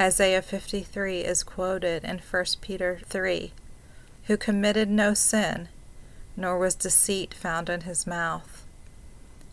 Isaiah 0.00 0.40
53 0.40 1.20
is 1.20 1.42
quoted 1.42 2.04
in 2.04 2.18
1 2.18 2.44
Peter 2.62 3.00
3 3.04 3.52
Who 4.24 4.36
committed 4.38 4.88
no 4.88 5.12
sin, 5.12 5.68
nor 6.36 6.58
was 6.58 6.74
deceit 6.74 7.34
found 7.34 7.68
in 7.68 7.82
his 7.82 8.06
mouth 8.06 8.65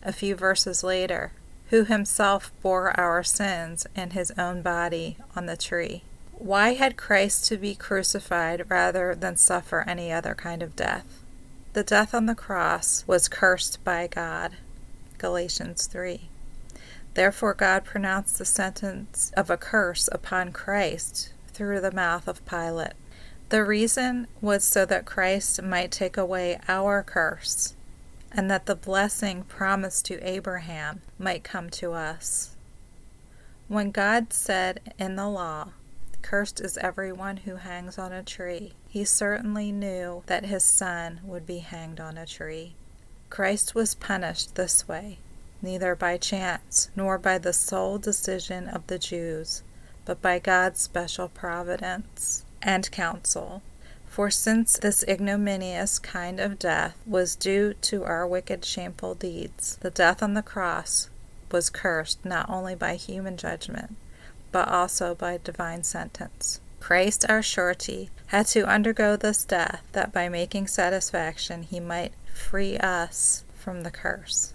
a 0.04 0.12
few 0.12 0.34
verses 0.34 0.84
later, 0.84 1.32
who 1.70 1.84
himself 1.84 2.52
bore 2.62 2.98
our 2.98 3.22
sins 3.22 3.86
in 3.96 4.10
his 4.10 4.32
own 4.38 4.62
body 4.62 5.16
on 5.34 5.46
the 5.46 5.56
tree. 5.56 6.02
Why 6.32 6.74
had 6.74 6.96
Christ 6.96 7.46
to 7.46 7.56
be 7.56 7.74
crucified 7.74 8.68
rather 8.68 9.14
than 9.14 9.36
suffer 9.36 9.84
any 9.86 10.12
other 10.12 10.34
kind 10.34 10.62
of 10.62 10.76
death? 10.76 11.06
The 11.72 11.82
death 11.82 12.14
on 12.14 12.26
the 12.26 12.34
cross 12.34 13.04
was 13.06 13.28
cursed 13.28 13.82
by 13.82 14.06
God. 14.06 14.52
Galatians 15.18 15.86
3. 15.86 16.28
Therefore, 17.14 17.54
God 17.54 17.84
pronounced 17.84 18.38
the 18.38 18.44
sentence 18.44 19.32
of 19.36 19.48
a 19.48 19.56
curse 19.56 20.08
upon 20.12 20.52
Christ 20.52 21.32
through 21.48 21.80
the 21.80 21.92
mouth 21.92 22.28
of 22.28 22.44
Pilate. 22.44 22.92
The 23.48 23.64
reason 23.64 24.26
was 24.40 24.64
so 24.64 24.84
that 24.86 25.04
Christ 25.06 25.62
might 25.62 25.92
take 25.92 26.16
away 26.16 26.58
our 26.68 27.02
curse 27.02 27.74
and 28.36 28.50
that 28.50 28.66
the 28.66 28.74
blessing 28.74 29.44
promised 29.44 30.04
to 30.06 30.20
Abraham 30.28 31.00
might 31.18 31.44
come 31.44 31.70
to 31.70 31.92
us. 31.92 32.56
When 33.68 33.92
God 33.92 34.32
said 34.32 34.80
in 34.98 35.16
the 35.16 35.28
law, 35.28 35.68
Cursed 36.20 36.60
is 36.60 36.76
everyone 36.78 37.38
who 37.38 37.56
hangs 37.56 37.96
on 37.96 38.12
a 38.12 38.22
tree, 38.22 38.72
he 38.88 39.04
certainly 39.04 39.70
knew 39.70 40.22
that 40.26 40.46
his 40.46 40.64
son 40.64 41.20
would 41.22 41.46
be 41.46 41.58
hanged 41.58 42.00
on 42.00 42.18
a 42.18 42.26
tree. 42.26 42.74
Christ 43.30 43.74
was 43.74 43.94
punished 43.94 44.54
this 44.54 44.88
way, 44.88 45.18
neither 45.62 45.94
by 45.94 46.16
chance 46.16 46.88
nor 46.96 47.18
by 47.18 47.38
the 47.38 47.52
sole 47.52 47.98
decision 47.98 48.68
of 48.68 48.86
the 48.86 48.98
Jews, 48.98 49.62
but 50.04 50.20
by 50.20 50.38
God's 50.38 50.80
special 50.80 51.28
providence 51.28 52.44
and 52.62 52.90
counsel. 52.90 53.62
For 54.14 54.30
since 54.30 54.78
this 54.78 55.02
ignominious 55.08 55.98
kind 55.98 56.38
of 56.38 56.56
death 56.56 56.96
was 57.04 57.34
due 57.34 57.74
to 57.82 58.04
our 58.04 58.24
wicked, 58.24 58.64
shameful 58.64 59.16
deeds, 59.16 59.76
the 59.80 59.90
death 59.90 60.22
on 60.22 60.34
the 60.34 60.40
cross 60.42 61.10
was 61.50 61.68
cursed 61.68 62.24
not 62.24 62.48
only 62.48 62.76
by 62.76 62.94
human 62.94 63.36
judgment, 63.36 63.96
but 64.52 64.68
also 64.68 65.16
by 65.16 65.40
divine 65.42 65.82
sentence. 65.82 66.60
Christ, 66.78 67.26
our 67.28 67.42
surety, 67.42 68.08
had 68.26 68.46
to 68.46 68.68
undergo 68.68 69.16
this 69.16 69.44
death 69.44 69.82
that 69.90 70.12
by 70.12 70.28
making 70.28 70.68
satisfaction 70.68 71.64
he 71.64 71.80
might 71.80 72.12
free 72.32 72.78
us 72.78 73.42
from 73.58 73.82
the 73.82 73.90
curse. 73.90 74.53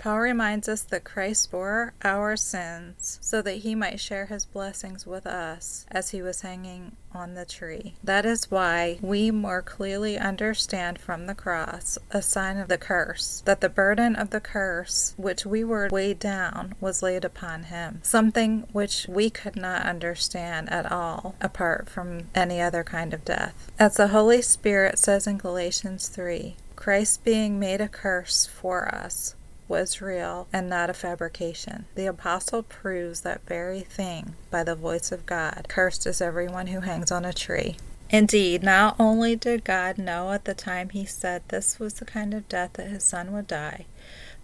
Paul 0.00 0.20
reminds 0.20 0.66
us 0.66 0.80
that 0.84 1.04
Christ 1.04 1.50
bore 1.50 1.92
our 2.02 2.34
sins 2.34 3.18
so 3.20 3.42
that 3.42 3.56
he 3.56 3.74
might 3.74 4.00
share 4.00 4.24
his 4.24 4.46
blessings 4.46 5.06
with 5.06 5.26
us 5.26 5.84
as 5.90 6.08
he 6.08 6.22
was 6.22 6.40
hanging 6.40 6.96
on 7.12 7.34
the 7.34 7.44
tree. 7.44 7.96
That 8.02 8.24
is 8.24 8.50
why 8.50 8.98
we 9.02 9.30
more 9.30 9.60
clearly 9.60 10.16
understand 10.16 10.98
from 10.98 11.26
the 11.26 11.34
cross 11.34 11.98
a 12.12 12.22
sign 12.22 12.56
of 12.56 12.68
the 12.68 12.78
curse, 12.78 13.42
that 13.44 13.60
the 13.60 13.68
burden 13.68 14.16
of 14.16 14.30
the 14.30 14.40
curse 14.40 15.12
which 15.18 15.44
we 15.44 15.64
were 15.64 15.90
weighed 15.92 16.18
down 16.18 16.76
was 16.80 17.02
laid 17.02 17.26
upon 17.26 17.64
him, 17.64 18.00
something 18.02 18.66
which 18.72 19.06
we 19.06 19.28
could 19.28 19.56
not 19.56 19.82
understand 19.82 20.70
at 20.70 20.90
all 20.90 21.34
apart 21.42 21.90
from 21.90 22.28
any 22.34 22.58
other 22.58 22.82
kind 22.82 23.12
of 23.12 23.22
death. 23.26 23.70
As 23.78 23.96
the 23.96 24.08
Holy 24.08 24.40
Spirit 24.40 24.98
says 24.98 25.26
in 25.26 25.36
Galatians 25.36 26.08
3, 26.08 26.56
Christ 26.74 27.22
being 27.22 27.60
made 27.60 27.82
a 27.82 27.88
curse 27.88 28.46
for 28.46 28.88
us 28.94 29.34
was 29.70 30.02
real 30.02 30.48
and 30.52 30.68
not 30.68 30.90
a 30.90 30.94
fabrication. 30.94 31.86
The 31.94 32.06
apostle 32.06 32.64
proves 32.64 33.20
that 33.20 33.46
very 33.46 33.80
thing 33.80 34.34
by 34.50 34.64
the 34.64 34.74
voice 34.74 35.12
of 35.12 35.24
God. 35.24 35.66
Cursed 35.68 36.06
is 36.06 36.20
everyone 36.20 36.66
who 36.66 36.80
hangs 36.80 37.12
on 37.12 37.24
a 37.24 37.32
tree. 37.32 37.76
Indeed, 38.10 38.64
not 38.64 38.96
only 38.98 39.36
did 39.36 39.62
God 39.62 39.96
know 39.96 40.32
at 40.32 40.44
the 40.44 40.54
time 40.54 40.88
he 40.88 41.04
said 41.06 41.42
this 41.48 41.78
was 41.78 41.94
the 41.94 42.04
kind 42.04 42.34
of 42.34 42.48
death 42.48 42.72
that 42.72 42.88
his 42.88 43.04
son 43.04 43.32
would 43.32 43.46
die, 43.46 43.86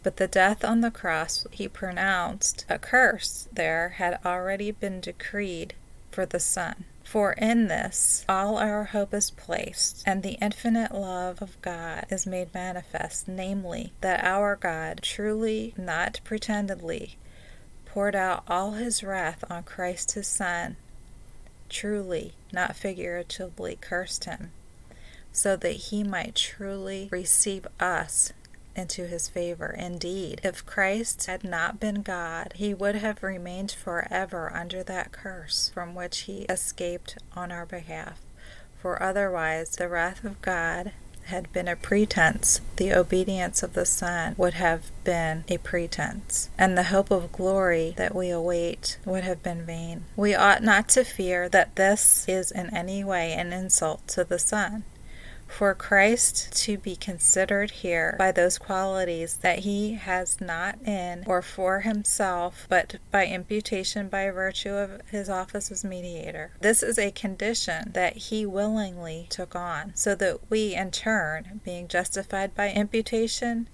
but 0.05 0.19
the 0.19 0.29
death 0.29 0.65
on 0.65 0.83
the 0.83 0.93
cross 0.93 1.45
he 1.51 1.67
pronounced 1.67 2.65
a 2.69 2.79
curse 2.79 3.49
there 3.53 3.95
had 3.97 4.21
already 4.25 4.71
been 4.71 5.01
decreed 5.01 5.75
for 6.13 6.25
the 6.25 6.39
son. 6.39 6.85
For 7.07 7.35
in 7.35 7.69
this 7.69 8.25
all 8.29 8.59
our 8.59 8.83
hope 8.83 9.15
is 9.15 9.31
placed, 9.31 10.03
and 10.05 10.25
the 10.25 10.39
infinite 10.43 10.93
love 10.93 11.41
of 11.41 11.63
God 11.63 12.05
is 12.11 12.27
made 12.27 12.53
manifest, 12.53 13.29
namely, 13.29 13.93
that 14.01 14.25
our 14.25 14.57
God, 14.57 15.01
truly, 15.03 15.73
not 15.77 16.19
pretendedly, 16.25 17.17
poured 17.85 18.17
out 18.17 18.43
all 18.49 18.73
his 18.73 19.05
wrath 19.05 19.45
on 19.49 19.63
Christ 19.63 20.13
his 20.13 20.27
Son, 20.27 20.77
truly, 21.69 22.33
not 22.53 22.75
figuratively, 22.75 23.79
cursed 23.81 24.25
him, 24.25 24.51
so 25.31 25.55
that 25.55 25.77
he 25.77 26.03
might 26.03 26.35
truly 26.35 27.09
receive 27.13 27.69
us 27.79 28.33
into 28.77 29.07
his 29.07 29.29
favor. 29.29 29.75
Indeed, 29.77 30.41
if 30.45 30.65
Christ 30.67 31.27
had 31.27 31.43
not 31.43 31.81
been 31.81 32.03
God, 32.03 32.53
he 32.57 32.75
would 32.75 32.97
have 32.97 33.23
remained 33.23 33.73
forever 33.73 34.53
under 34.55 34.83
that 34.85 35.13
curse 35.13 35.71
from 35.73 35.95
which 35.95 36.21
he 36.21 36.43
escaped 36.43 37.19
on 37.35 37.51
our 37.51 37.67
behalf. 37.67 38.21
For 38.81 39.03
otherwise, 39.03 39.71
the 39.71 39.89
wrath 39.89 40.25
of 40.25 40.41
God 40.43 40.93
had 41.27 41.53
been 41.53 41.67
a 41.67 41.75
pretense, 41.75 42.61
the 42.77 42.93
obedience 42.93 43.63
of 43.63 43.73
the 43.73 43.85
Son 43.85 44.35
would 44.39 44.55
have 44.55 44.91
been 45.03 45.45
a 45.49 45.59
pretense, 45.59 46.51
and 46.57 46.79
the 46.79 46.85
hope 46.85 47.11
of 47.11 47.33
glory 47.33 47.95
that 47.97 48.15
we 48.15 48.31
await 48.31 48.99
would 49.05 49.25
have 49.25 49.43
been 49.43 49.67
vain. 49.67 50.05
We 50.15 50.35
ought 50.35 50.63
not 50.63 50.89
to 50.91 51.03
fear 51.03 51.49
that 51.49 51.75
this 51.75 52.25
is 52.29 52.53
in 52.53 52.73
any 52.75 53.03
way 53.03 53.33
an 53.33 53.53
insult 53.53 54.07
to 54.09 54.23
the 54.23 54.39
Son 54.39 54.85
for 55.47 55.75
Christ 55.75 56.53
to 56.65 56.77
be 56.79 56.97
considered 56.97 57.71
here 57.71 58.15
by 58.19 58.33
those 58.33 58.59
qualities 58.59 59.39
that 59.39 59.61
he 59.61 59.95
has 59.95 60.41
not 60.41 60.81
in 60.83 61.25
or 61.27 61.43
for 61.43 61.81
himself, 61.81 62.67
but 62.69 62.97
by 63.11 63.27
imputation 63.27 64.09
by 64.09 64.31
virtue 64.31 64.75
of 64.75 65.01
his 65.11 65.29
office 65.29 65.71
as 65.71 65.85
mediator. 65.85 66.51
This 66.61 66.83
is 66.83 66.99
a 66.99 67.11
condition 67.11 67.93
that 67.93 68.17
he 68.17 68.45
willingly 68.45 69.27
took 69.31 69.55
on, 69.55 69.93
so 69.95 70.15
that 70.17 70.51
we, 70.51 70.75
in 70.75 70.91
turn, 70.91 71.61
being 71.65 71.89
justified 71.89 72.55
by 72.55 72.71
imputation, 72.71 73.69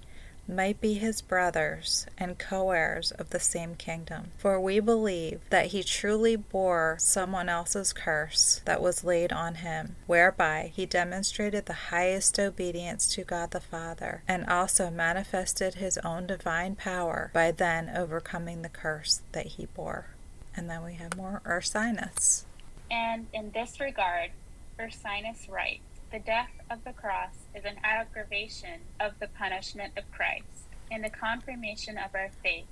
might 0.47 0.81
be 0.81 0.95
his 0.95 1.21
brothers 1.21 2.05
and 2.17 2.37
co 2.37 2.71
heirs 2.71 3.11
of 3.11 3.29
the 3.29 3.39
same 3.39 3.75
kingdom. 3.75 4.31
For 4.37 4.59
we 4.59 4.79
believe 4.79 5.41
that 5.49 5.67
he 5.67 5.83
truly 5.83 6.35
bore 6.35 6.97
someone 6.99 7.49
else's 7.49 7.93
curse 7.93 8.61
that 8.65 8.81
was 8.81 9.03
laid 9.03 9.31
on 9.31 9.55
him, 9.55 9.95
whereby 10.05 10.71
he 10.75 10.85
demonstrated 10.85 11.65
the 11.65 11.73
highest 11.73 12.39
obedience 12.39 13.13
to 13.15 13.23
God 13.23 13.51
the 13.51 13.59
Father, 13.59 14.23
and 14.27 14.45
also 14.47 14.89
manifested 14.89 15.75
his 15.75 15.97
own 15.99 16.27
divine 16.27 16.75
power 16.75 17.31
by 17.33 17.51
then 17.51 17.89
overcoming 17.95 18.61
the 18.61 18.69
curse 18.69 19.21
that 19.31 19.45
he 19.45 19.67
bore. 19.67 20.07
And 20.55 20.69
then 20.69 20.83
we 20.83 20.93
have 20.95 21.17
more 21.17 21.41
Ursinus. 21.45 22.45
And 22.91 23.27
in 23.33 23.51
this 23.51 23.79
regard, 23.79 24.31
Ursinus 24.79 25.49
writes 25.49 25.92
the 26.13 26.19
death 26.19 26.51
of 26.69 26.83
the 26.83 26.93
cross 26.93 27.33
is 27.55 27.65
an 27.65 27.77
aggravation 27.83 28.81
of 28.99 29.13
the 29.19 29.27
punishment 29.27 29.93
of 29.97 30.03
Christ 30.11 30.67
and 30.91 31.03
the 31.03 31.09
confirmation 31.09 31.97
of 31.97 32.13
our 32.13 32.29
faith. 32.43 32.67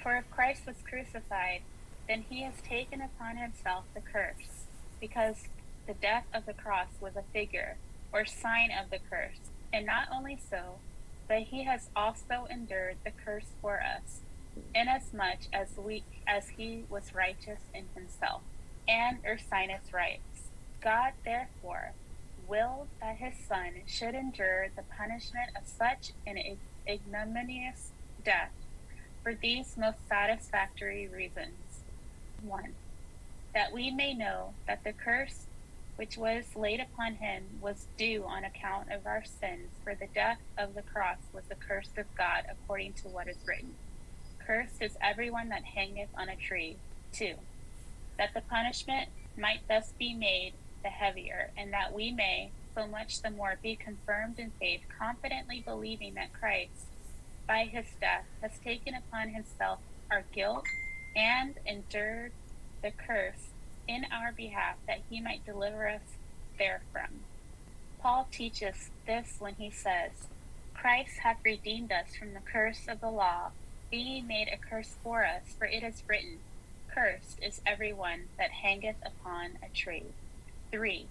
For 0.00 0.14
if 0.14 0.30
Christ 0.30 0.66
was 0.68 0.76
crucified, 0.88 1.62
then 2.06 2.24
he 2.30 2.42
has 2.42 2.54
taken 2.62 3.02
upon 3.02 3.38
himself 3.38 3.86
the 3.92 4.00
curse, 4.00 4.66
because 5.00 5.48
the 5.88 5.94
death 5.94 6.26
of 6.32 6.46
the 6.46 6.52
cross 6.52 6.86
was 7.00 7.16
a 7.16 7.24
figure 7.32 7.76
or 8.12 8.24
sign 8.24 8.70
of 8.70 8.90
the 8.90 9.00
curse. 9.10 9.50
And 9.72 9.84
not 9.84 10.06
only 10.14 10.38
so, 10.48 10.76
but 11.26 11.42
he 11.42 11.64
has 11.64 11.88
also 11.96 12.46
endured 12.48 12.98
the 13.04 13.10
curse 13.10 13.46
for 13.60 13.80
us, 13.82 14.20
inasmuch 14.76 15.40
as 15.52 15.70
we 15.76 16.04
as 16.24 16.50
he 16.50 16.84
was 16.88 17.16
righteous 17.16 17.62
in 17.74 17.86
himself. 17.96 18.42
And 18.86 19.18
Ursinus 19.24 19.92
writes, 19.92 20.50
God 20.80 21.14
therefore 21.24 21.94
willed 22.50 22.88
that 23.00 23.16
his 23.16 23.34
son 23.48 23.70
should 23.86 24.14
endure 24.14 24.66
the 24.74 24.82
punishment 24.98 25.50
of 25.56 25.66
such 25.66 26.12
an 26.26 26.36
ignominious 26.86 27.92
death 28.24 28.50
for 29.22 29.34
these 29.34 29.76
most 29.78 29.98
satisfactory 30.08 31.06
reasons. 31.06 31.84
1. 32.42 32.74
That 33.54 33.72
we 33.72 33.90
may 33.90 34.14
know 34.14 34.54
that 34.66 34.82
the 34.82 34.92
curse 34.92 35.46
which 35.96 36.16
was 36.16 36.44
laid 36.56 36.80
upon 36.80 37.16
him 37.16 37.44
was 37.60 37.86
due 37.98 38.24
on 38.24 38.42
account 38.42 38.90
of 38.90 39.06
our 39.06 39.22
sins, 39.22 39.68
for 39.84 39.94
the 39.94 40.06
death 40.14 40.38
of 40.56 40.74
the 40.74 40.80
cross 40.80 41.18
was 41.34 41.44
the 41.50 41.54
curse 41.54 41.90
of 41.98 42.06
God, 42.16 42.44
according 42.50 42.94
to 42.94 43.08
what 43.08 43.28
is 43.28 43.36
written. 43.46 43.74
Cursed 44.38 44.80
is 44.80 44.96
everyone 45.02 45.50
that 45.50 45.62
hangeth 45.62 46.08
on 46.16 46.30
a 46.30 46.36
tree. 46.36 46.76
2. 47.12 47.34
That 48.16 48.32
the 48.32 48.40
punishment 48.40 49.10
might 49.36 49.60
thus 49.68 49.92
be 49.98 50.14
made 50.14 50.54
the 50.82 50.88
heavier, 50.88 51.50
and 51.56 51.72
that 51.72 51.92
we 51.92 52.12
may, 52.12 52.50
so 52.74 52.86
much 52.86 53.22
the 53.22 53.30
more, 53.30 53.56
be 53.62 53.76
confirmed 53.76 54.38
in 54.38 54.50
faith, 54.58 54.82
confidently 54.98 55.62
believing 55.64 56.14
that 56.14 56.32
Christ, 56.32 56.86
by 57.46 57.64
his 57.64 57.86
death, 58.00 58.24
has 58.42 58.58
taken 58.64 58.94
upon 58.94 59.30
himself 59.30 59.80
our 60.10 60.24
guilt 60.32 60.64
and 61.16 61.54
endured 61.66 62.32
the 62.82 62.90
curse 62.90 63.50
in 63.88 64.06
our 64.12 64.32
behalf, 64.32 64.76
that 64.86 65.00
he 65.08 65.20
might 65.20 65.44
deliver 65.44 65.88
us 65.88 66.00
therefrom. 66.58 67.20
Paul 68.00 68.28
teaches 68.30 68.90
this 69.06 69.36
when 69.38 69.54
he 69.56 69.70
says, 69.70 70.12
Christ 70.74 71.18
hath 71.22 71.38
redeemed 71.44 71.92
us 71.92 72.14
from 72.16 72.32
the 72.32 72.40
curse 72.40 72.86
of 72.88 73.00
the 73.00 73.10
law, 73.10 73.50
being 73.90 74.26
made 74.26 74.48
a 74.48 74.56
curse 74.56 74.94
for 75.02 75.24
us, 75.24 75.42
for 75.58 75.66
it 75.66 75.82
is 75.82 76.02
written, 76.08 76.38
Cursed 76.94 77.38
is 77.42 77.60
every 77.66 77.92
one 77.92 78.22
that 78.38 78.50
hangeth 78.50 78.96
upon 79.04 79.58
a 79.62 79.68
tree. 79.74 80.06
3. 80.70 81.06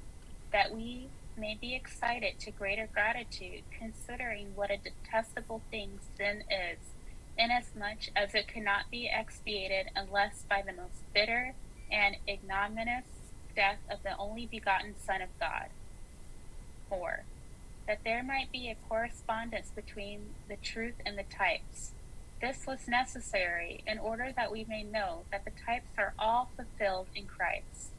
That 0.52 0.74
we 0.74 1.08
may 1.38 1.58
be 1.60 1.76
excited 1.76 2.39
to 2.39 2.52
greater 2.52 2.88
gratitude, 2.91 3.63
considering 3.78 4.48
what 4.56 4.72
a 4.72 4.78
detestable 4.78 5.62
thing 5.72 6.00
sin 6.17 6.43
is, 6.50 6.80
inasmuch 7.38 8.10
as 8.15 8.36
it 8.36 8.48
cannot 8.48 8.91
be 8.91 9.10
expiated 9.10 9.88
unless 9.95 10.43
by 10.50 10.62
the 10.62 10.74
most 10.74 11.04
bitter 11.13 11.54
and 11.91 12.17
ignominious 12.28 13.06
death 13.56 13.80
of 13.89 14.04
the 14.04 14.15
only 14.17 14.45
begotten 14.45 14.95
Son 15.06 15.22
of 15.22 15.30
God. 15.39 15.67
4. 16.89 17.24
That 17.88 18.00
there 18.04 18.24
might 18.24 18.52
be 18.52 18.69
a 18.69 18.88
correspondence 18.88 19.72
between 19.76 20.36
the 20.48 20.58
truth 20.58 20.95
and 21.06 21.17
the 21.17 21.24
types. 21.24 21.91
This 22.41 22.65
was 22.65 22.88
necessary 22.88 23.84
in 23.86 24.00
order 24.00 24.32
that 24.36 24.52
we 24.52 24.63
may 24.63 24.84
know 24.84 25.24
that 25.32 25.45
the 25.45 25.52
types 25.65 25.89
are 25.98 26.13
all 26.17 26.50
fulfilled 26.56 27.08
in 27.15 27.26
Christ. 27.26 27.91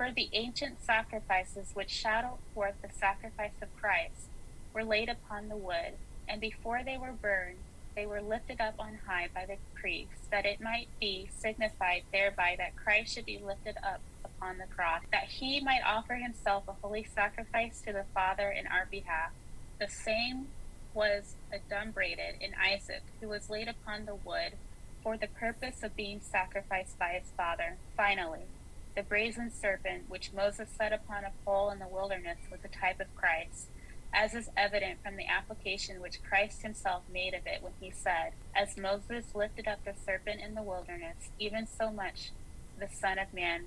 For 0.00 0.10
the 0.10 0.30
ancient 0.32 0.82
sacrifices 0.82 1.72
which 1.74 1.90
shadowed 1.90 2.38
forth 2.54 2.76
the 2.80 2.88
sacrifice 2.88 3.52
of 3.60 3.68
Christ 3.78 4.30
were 4.72 4.82
laid 4.82 5.10
upon 5.10 5.50
the 5.50 5.58
wood, 5.58 5.98
and 6.26 6.40
before 6.40 6.80
they 6.82 6.96
were 6.96 7.12
burned, 7.12 7.58
they 7.94 8.06
were 8.06 8.22
lifted 8.22 8.62
up 8.62 8.76
on 8.78 9.00
high 9.06 9.28
by 9.34 9.44
the 9.44 9.58
priests, 9.74 10.26
that 10.30 10.46
it 10.46 10.58
might 10.58 10.88
be 10.98 11.28
signified 11.36 12.04
thereby 12.12 12.54
that 12.56 12.76
Christ 12.76 13.12
should 13.12 13.26
be 13.26 13.36
lifted 13.36 13.76
up 13.84 14.00
upon 14.24 14.56
the 14.56 14.74
cross, 14.74 15.02
that 15.12 15.24
he 15.24 15.60
might 15.60 15.82
offer 15.84 16.14
himself 16.14 16.64
a 16.66 16.72
holy 16.80 17.04
sacrifice 17.04 17.82
to 17.82 17.92
the 17.92 18.06
Father 18.14 18.48
in 18.48 18.66
our 18.66 18.86
behalf. 18.90 19.32
The 19.78 19.88
same 19.88 20.46
was 20.94 21.34
adumbrated 21.52 22.40
in 22.40 22.54
Isaac, 22.54 23.02
who 23.20 23.28
was 23.28 23.50
laid 23.50 23.68
upon 23.68 24.06
the 24.06 24.14
wood 24.14 24.54
for 25.02 25.18
the 25.18 25.28
purpose 25.28 25.82
of 25.82 25.94
being 25.94 26.22
sacrificed 26.22 26.98
by 26.98 27.20
his 27.20 27.32
father. 27.36 27.76
Finally, 27.98 28.46
the 28.96 29.02
brazen 29.02 29.50
serpent 29.50 30.04
which 30.08 30.32
Moses 30.32 30.68
set 30.76 30.92
upon 30.92 31.24
a 31.24 31.32
pole 31.44 31.70
in 31.70 31.78
the 31.78 31.88
wilderness 31.88 32.38
was 32.50 32.60
a 32.64 32.68
type 32.68 33.00
of 33.00 33.14
Christ, 33.14 33.68
as 34.12 34.34
is 34.34 34.50
evident 34.56 35.02
from 35.02 35.16
the 35.16 35.26
application 35.26 36.00
which 36.00 36.22
Christ 36.22 36.62
himself 36.62 37.02
made 37.12 37.34
of 37.34 37.46
it 37.46 37.62
when 37.62 37.72
he 37.80 37.90
said, 37.90 38.32
As 38.54 38.76
Moses 38.76 39.34
lifted 39.34 39.68
up 39.68 39.84
the 39.84 39.94
serpent 40.04 40.40
in 40.40 40.54
the 40.54 40.62
wilderness, 40.62 41.30
even 41.38 41.66
so 41.66 41.90
much 41.90 42.30
the 42.78 42.88
Son 42.88 43.18
of 43.18 43.32
Man 43.32 43.66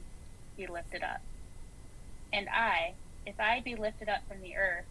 be 0.58 0.68
lifted 0.68 1.04
up. 1.04 1.22
And 2.32 2.50
I, 2.50 2.94
if 3.26 3.40
I 3.40 3.62
be 3.62 3.76
lifted 3.76 4.10
up 4.10 4.28
from 4.28 4.42
the 4.42 4.58
earth, 4.58 4.86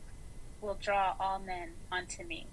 will 0.61 0.79
draw 0.81 1.15
all 1.19 1.39
men 1.39 1.71
unto 1.91 2.25
me. 2.25 2.47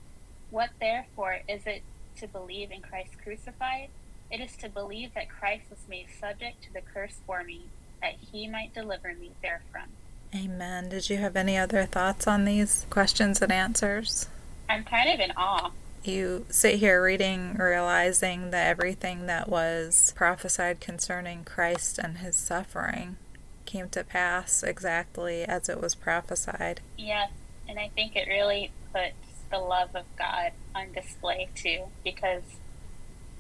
What 0.49 0.71
therefore 0.81 1.41
is 1.47 1.65
it 1.65 1.83
to 2.17 2.27
believe 2.27 2.71
in 2.71 2.81
Christ 2.81 3.11
crucified? 3.23 3.89
It 4.31 4.39
is 4.39 4.55
to 4.57 4.69
believe 4.69 5.13
that 5.15 5.29
Christ 5.29 5.63
was 5.69 5.79
made 5.89 6.07
subject 6.19 6.63
to 6.63 6.73
the 6.73 6.81
curse 6.81 7.15
for 7.25 7.43
me, 7.43 7.63
that 8.01 8.13
he 8.31 8.47
might 8.47 8.73
deliver 8.73 9.13
me 9.13 9.31
therefrom. 9.41 9.89
Amen. 10.35 10.89
Did 10.89 11.09
you 11.09 11.17
have 11.17 11.35
any 11.35 11.57
other 11.57 11.85
thoughts 11.85 12.27
on 12.27 12.45
these 12.45 12.85
questions 12.89 13.41
and 13.41 13.51
answers? 13.51 14.27
I'm 14.69 14.83
kind 14.83 15.09
of 15.09 15.19
in 15.19 15.31
awe. 15.35 15.71
You 16.03 16.45
sit 16.49 16.75
here 16.75 17.03
reading, 17.03 17.55
realizing 17.55 18.51
that 18.51 18.67
everything 18.67 19.25
that 19.25 19.49
was 19.49 20.13
prophesied 20.15 20.79
concerning 20.79 21.43
Christ 21.43 21.97
and 21.97 22.19
his 22.19 22.35
suffering 22.35 23.17
came 23.65 23.89
to 23.89 24.03
pass 24.03 24.63
exactly 24.63 25.43
as 25.43 25.67
it 25.67 25.81
was 25.81 25.95
prophesied. 25.95 26.81
Yes, 26.97 27.31
and 27.67 27.79
I 27.79 27.89
think 27.89 28.15
it 28.15 28.27
really 28.27 28.71
puts 28.93 29.15
the 29.51 29.57
love 29.57 29.95
of 29.95 30.05
God 30.17 30.51
on 30.75 30.93
display 30.93 31.49
too, 31.55 31.85
because 32.03 32.43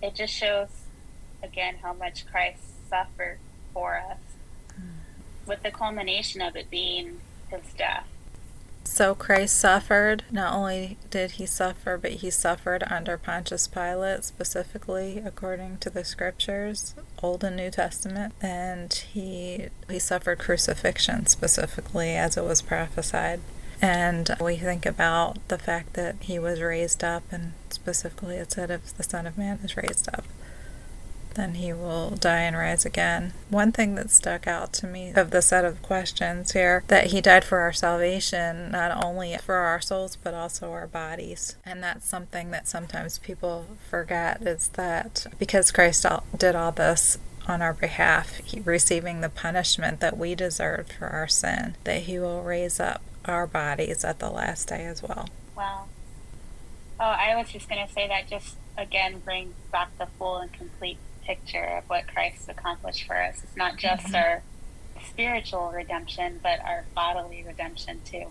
it 0.01 0.15
just 0.15 0.33
shows 0.33 0.69
again 1.43 1.75
how 1.81 1.93
much 1.93 2.25
Christ 2.27 2.61
suffered 2.89 3.39
for 3.73 3.97
us, 3.97 4.17
with 5.45 5.63
the 5.63 5.71
culmination 5.71 6.41
of 6.41 6.55
it 6.55 6.69
being 6.69 7.21
his 7.49 7.73
death. 7.77 8.07
So 8.83 9.13
Christ 9.13 9.59
suffered. 9.59 10.23
Not 10.31 10.53
only 10.53 10.97
did 11.11 11.31
he 11.31 11.45
suffer, 11.45 11.97
but 11.97 12.11
he 12.11 12.31
suffered 12.31 12.83
under 12.89 13.17
Pontius 13.17 13.67
Pilate, 13.67 14.23
specifically 14.23 15.21
according 15.23 15.77
to 15.79 15.89
the 15.89 16.03
scriptures, 16.03 16.95
Old 17.21 17.43
and 17.43 17.55
New 17.55 17.69
Testament, 17.69 18.33
and 18.41 18.91
he 18.93 19.67
he 19.89 19.99
suffered 19.99 20.39
crucifixion 20.39 21.27
specifically 21.27 22.15
as 22.15 22.35
it 22.35 22.43
was 22.43 22.61
prophesied. 22.61 23.41
And 23.81 24.35
we 24.41 24.57
think 24.57 24.85
about 24.85 25.37
the 25.47 25.57
fact 25.57 25.93
that 25.93 26.15
he 26.21 26.37
was 26.37 26.61
raised 26.61 27.03
up, 27.03 27.23
and 27.31 27.53
specifically 27.69 28.35
it 28.35 28.51
said, 28.51 28.69
if 28.69 28.95
the 28.95 29.03
Son 29.03 29.25
of 29.25 29.37
Man 29.37 29.59
is 29.63 29.77
raised 29.77 30.09
up, 30.09 30.25
then 31.35 31.55
he 31.55 31.71
will 31.71 32.09
die 32.11 32.41
and 32.41 32.57
rise 32.57 32.85
again. 32.85 33.31
One 33.49 33.71
thing 33.71 33.95
that 33.95 34.11
stuck 34.11 34.47
out 34.47 34.73
to 34.73 34.87
me 34.87 35.13
of 35.15 35.31
the 35.31 35.41
set 35.41 35.63
of 35.63 35.81
questions 35.81 36.51
here 36.51 36.83
that 36.87 37.07
he 37.07 37.21
died 37.21 37.45
for 37.45 37.59
our 37.59 37.71
salvation, 37.71 38.71
not 38.71 39.03
only 39.03 39.37
for 39.37 39.55
our 39.55 39.79
souls, 39.79 40.17
but 40.17 40.33
also 40.33 40.71
our 40.71 40.87
bodies. 40.87 41.55
And 41.65 41.81
that's 41.81 42.05
something 42.05 42.51
that 42.51 42.67
sometimes 42.67 43.19
people 43.19 43.67
forget 43.89 44.41
is 44.41 44.69
that 44.69 45.27
because 45.37 45.71
Christ 45.71 46.05
did 46.37 46.55
all 46.55 46.73
this 46.73 47.17
on 47.47 47.61
our 47.61 47.73
behalf, 47.73 48.41
receiving 48.65 49.21
the 49.21 49.29
punishment 49.29 50.01
that 50.01 50.17
we 50.17 50.35
deserved 50.35 50.93
for 50.93 51.07
our 51.07 51.27
sin, 51.27 51.75
that 51.85 52.03
he 52.03 52.19
will 52.19 52.43
raise 52.43 52.79
up 52.79 53.01
our 53.25 53.47
bodies 53.47 54.03
at 54.03 54.19
the 54.19 54.29
last 54.29 54.67
day 54.67 54.85
as 54.85 55.03
well. 55.03 55.27
Wow. 55.55 55.85
Oh, 56.99 57.05
I 57.05 57.35
was 57.35 57.49
just 57.49 57.69
going 57.69 57.85
to 57.85 57.91
say 57.91 58.07
that 58.07 58.27
just 58.29 58.55
again 58.77 59.19
brings 59.19 59.53
back 59.71 59.97
the 59.97 60.07
full 60.17 60.37
and 60.37 60.51
complete 60.51 60.97
picture 61.23 61.63
of 61.63 61.89
what 61.89 62.07
Christ 62.07 62.49
accomplished 62.49 63.05
for 63.05 63.21
us. 63.21 63.43
It's 63.43 63.55
not 63.55 63.77
just 63.77 64.07
mm-hmm. 64.07 64.15
our 64.15 64.43
spiritual 65.07 65.71
redemption, 65.73 66.39
but 66.41 66.59
our 66.61 66.85
bodily 66.95 67.43
redemption 67.45 68.01
too. 68.03 68.25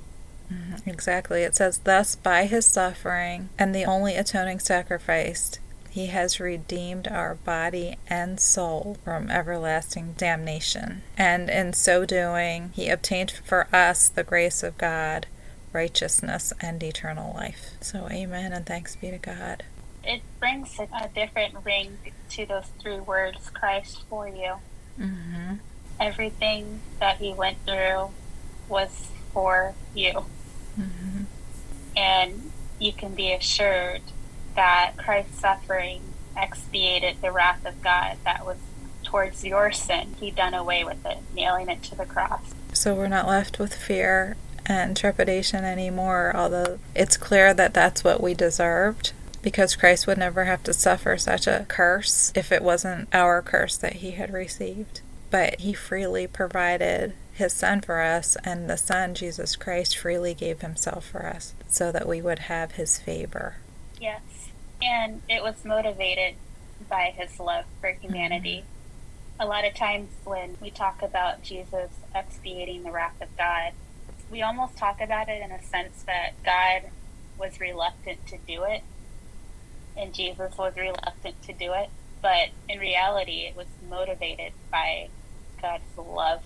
Mm-hmm. 0.53 0.89
Exactly. 0.89 1.43
It 1.43 1.55
says, 1.55 1.79
Thus, 1.79 2.17
by 2.17 2.47
his 2.47 2.67
suffering 2.67 3.51
and 3.59 3.75
the 3.75 3.85
only 3.85 4.17
atoning 4.17 4.59
sacrifice, 4.61 5.59
he 5.99 6.07
has 6.07 6.39
redeemed 6.39 7.09
our 7.09 7.35
body 7.35 7.97
and 8.07 8.39
soul 8.39 8.97
from 9.05 9.31
everlasting 9.31 10.15
damnation. 10.17 11.03
And 11.17 11.51
in 11.51 11.73
so 11.73 12.05
doing, 12.05 12.71
he 12.75 12.89
obtained 12.89 13.33
for 13.45 13.67
us 13.75 14.09
the 14.09 14.23
grace 14.23 14.63
of 14.63 14.79
God, 14.79 15.27
righteousness, 15.73 16.53
and 16.61 16.81
eternal 16.83 17.35
life. 17.35 17.73
So, 17.81 18.09
amen 18.11 18.53
and 18.53 18.65
thanks 18.65 18.95
be 18.97 19.11
to 19.11 19.19
God 19.19 19.65
it 20.09 20.23
brings 20.41 20.79
a, 20.79 21.09
different 21.15 21.55
ring 21.65 21.99
to 22.31 22.47
those 22.47 22.65
three 22.79 23.01
words 23.01 23.51
Christ 23.51 24.05
for 24.09 24.27
you. 24.27 24.55
Mm-hmm. 24.99 25.55
Everything 26.01 26.81
that 26.99 27.19
he 27.19 27.35
went 27.35 27.59
through 27.67 28.11
was 28.69 29.11
for 29.33 29.75
you. 29.95 30.25
Mm-hmm. 30.81 31.25
And 31.97 32.53
you 32.79 32.93
can 32.93 33.15
be 33.15 33.33
assured 33.33 34.01
that 34.59 34.95
Christ's 34.97 35.39
suffering 35.39 36.03
expiated 36.37 37.23
the 37.23 37.31
wrath 37.31 37.65
of 37.65 37.81
God 37.81 38.17
that 38.25 38.45
was 38.45 38.57
towards 39.05 39.45
your 39.45 39.71
sin. 39.71 40.17
He 40.19 40.33
done 40.33 40.53
away 40.53 40.83
with 40.83 41.07
it, 41.07 41.19
nailing 41.33 41.69
it 41.69 41.81
to 41.85 41.95
the 41.95 42.05
cross. 42.05 42.55
So 42.73 42.93
we're 42.93 43.07
not 43.07 43.29
left 43.29 43.61
with 43.61 43.73
fear 43.73 44.37
and 44.67 44.97
trepidation 44.97 45.65
anymore, 45.65 46.33
although 46.35 46.81
it's 46.93 47.17
clear 47.17 47.55
that 47.55 47.73
that's 47.73 48.03
what 48.03 48.21
we 48.21 48.35
deserved 48.35 49.13
because 49.43 49.77
Christ 49.77 50.09
would 50.09 50.19
never 50.19 50.47
have 50.47 50.65
to 50.65 50.75
suffer 50.75 51.17
such 51.17 51.47
a 51.47 51.65
curse 51.69 52.33
if 52.35 52.51
it 52.51 52.61
wasn't 52.61 53.15
our 53.15 53.43
curse 53.43 53.77
that 53.77 53.95
he 53.95 54.11
had 54.11 54.33
received. 54.33 55.03
But 55.31 55.61
he 55.61 55.73
freely 55.73 56.27
provided 56.27 57.13
his 57.33 57.53
Son 57.53 57.81
for 57.81 58.01
us, 58.01 58.37
and 58.43 58.69
the 58.69 58.77
Son, 58.77 59.15
Jesus 59.15 59.55
Christ, 59.55 59.97
freely 59.97 60.35
gave 60.35 60.63
himself 60.63 61.07
for 61.07 61.27
us 61.27 61.55
so 61.69 61.93
that 61.93 62.09
we 62.09 62.21
would 62.21 62.41
have 62.41 62.73
his 62.73 62.99
favor. 62.99 63.59
Yes, 64.01 64.21
and 64.83 65.23
it 65.29 65.43
was 65.43 65.65
motivated 65.65 66.35
by 66.89 67.13
his 67.17 67.39
love 67.41 67.65
for 67.81 67.91
humanity. 67.91 68.65
Mm-hmm. 68.65 69.43
A 69.43 69.47
lot 69.47 69.67
of 69.67 69.75
times 69.75 70.11
when 70.25 70.57
we 70.61 70.71
talk 70.71 71.03
about 71.03 71.43
Jesus 71.43 71.91
expiating 72.15 72.83
the 72.83 72.91
wrath 72.91 73.21
of 73.21 73.37
God, 73.37 73.73
we 74.31 74.43
almost 74.43 74.77
talk 74.77 75.01
about 75.01 75.29
it 75.29 75.43
in 75.43 75.51
a 75.53 75.63
sense 75.63 76.03
that 76.03 76.33
God 76.45 76.91
was 77.39 77.61
reluctant 77.61 78.27
to 78.27 78.39
do 78.47 78.65
it 78.65 78.83
and 79.97 80.15
Jesus 80.15 80.57
was 80.57 80.75
reluctant 80.77 81.43
to 81.43 81.53
do 81.53 81.73
it. 81.73 81.91
But 82.23 82.51
in 82.69 82.79
reality, 82.79 83.47
it 83.49 83.57
was 83.57 83.67
motivated 83.89 84.53
by 84.71 85.09
God's 85.61 85.85
love 85.97 86.43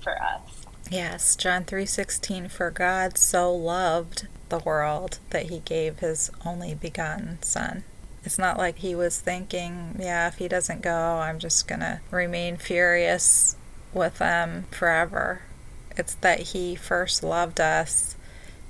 for 0.00 0.20
us. 0.20 0.66
Yes, 0.90 1.36
John 1.36 1.64
3:16 1.64 2.48
for 2.48 2.70
God 2.70 3.18
so 3.18 3.52
loved 3.52 4.28
the 4.48 4.58
world 4.60 5.18
that 5.30 5.50
he 5.50 5.60
gave 5.60 5.98
his 5.98 6.30
only 6.44 6.74
begotten 6.74 7.42
son. 7.42 7.84
It's 8.24 8.38
not 8.38 8.58
like 8.58 8.78
he 8.78 8.94
was 8.94 9.20
thinking, 9.20 9.96
yeah, 9.98 10.26
if 10.28 10.38
he 10.38 10.48
doesn't 10.48 10.82
go, 10.82 11.18
I'm 11.18 11.38
just 11.38 11.68
going 11.68 11.80
to 11.80 12.00
remain 12.10 12.56
furious 12.56 13.56
with 13.92 14.18
them 14.18 14.66
forever. 14.70 15.42
It's 15.96 16.14
that 16.16 16.40
he 16.40 16.74
first 16.74 17.22
loved 17.22 17.60
us 17.60 18.16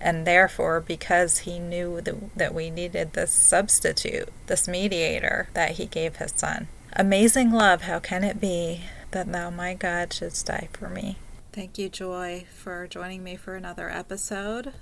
and 0.00 0.26
therefore, 0.26 0.80
because 0.80 1.38
he 1.38 1.58
knew 1.58 2.00
that, 2.02 2.54
we 2.54 2.70
needed 2.70 3.14
this 3.14 3.32
substitute, 3.32 4.28
this 4.46 4.68
mediator, 4.68 5.48
that 5.54 5.72
he 5.72 5.86
gave 5.86 6.16
his 6.16 6.32
son. 6.36 6.68
Amazing 6.92 7.50
love, 7.50 7.82
how 7.82 7.98
can 7.98 8.22
it 8.22 8.40
be 8.40 8.82
that 9.12 9.32
thou, 9.32 9.50
my 9.50 9.74
God, 9.74 10.12
shouldst 10.12 10.46
die 10.46 10.68
for 10.72 10.88
me? 10.88 11.16
Thank 11.52 11.78
you, 11.78 11.88
Joy, 11.88 12.44
for 12.54 12.86
joining 12.86 13.24
me 13.24 13.36
for 13.36 13.56
another 13.56 13.88
episode. 13.88 14.74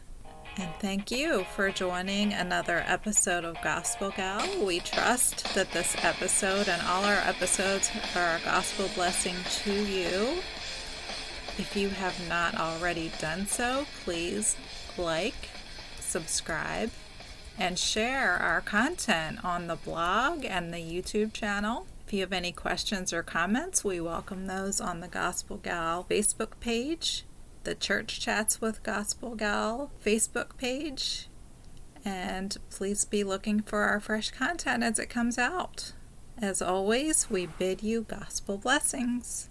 And 0.57 0.73
thank 0.77 1.11
you 1.11 1.43
for 1.57 1.73
joining 1.73 2.33
another 2.33 2.85
episode 2.87 3.45
of 3.45 3.61
Gospel 3.61 4.13
Gal. 4.17 4.65
We 4.65 4.79
trust 4.79 5.53
that 5.57 5.73
this 5.73 5.97
episode 6.05 6.69
and 6.69 6.81
all 6.83 7.05
our 7.05 7.19
episodes 7.27 7.91
are 8.15 8.37
a 8.37 8.45
gospel 8.45 8.89
blessing 8.95 9.35
to 9.65 9.73
you. 9.73 10.39
If 11.59 11.75
you 11.75 11.89
have 11.89 12.29
not 12.29 12.55
already 12.55 13.11
done 13.21 13.47
so, 13.49 13.87
please 14.05 14.57
like, 14.97 15.49
subscribe, 15.99 16.91
and 17.59 17.77
share 17.77 18.35
our 18.35 18.61
content 18.61 19.45
on 19.45 19.67
the 19.67 19.77
blog 19.77 20.45
and 20.45 20.73
the 20.73 20.79
YouTube 20.79 21.33
channel. 21.33 21.87
If 22.07 22.13
you 22.13 22.21
have 22.21 22.33
any 22.33 22.53
questions 22.53 23.13
or 23.13 23.25
comments, 23.25 23.83
we 23.83 24.01
welcome 24.01 24.47
those 24.47 24.81
on 24.81 25.01
the 25.01 25.09
Gospel 25.09 25.57
Gal 25.57 26.07
Facebook 26.09 26.61
page, 26.61 27.25
the 27.65 27.75
Church 27.75 28.21
Chats 28.21 28.61
with 28.61 28.83
Gospel 28.83 29.35
Gal 29.35 29.91
Facebook 30.05 30.57
page, 30.57 31.29
and 32.05 32.57
please 32.71 33.05
be 33.05 33.25
looking 33.25 33.63
for 33.63 33.83
our 33.85 34.01
fresh 34.01 34.31
content 34.31 34.83
as 34.83 34.99
it 34.99 35.09
comes 35.09 35.39
out. 35.39 35.93
As 36.41 36.61
always, 36.61 37.31
we 37.31 37.47
bid 37.47 37.83
you 37.83 38.03
gospel 38.03 38.59
blessings. 38.59 39.49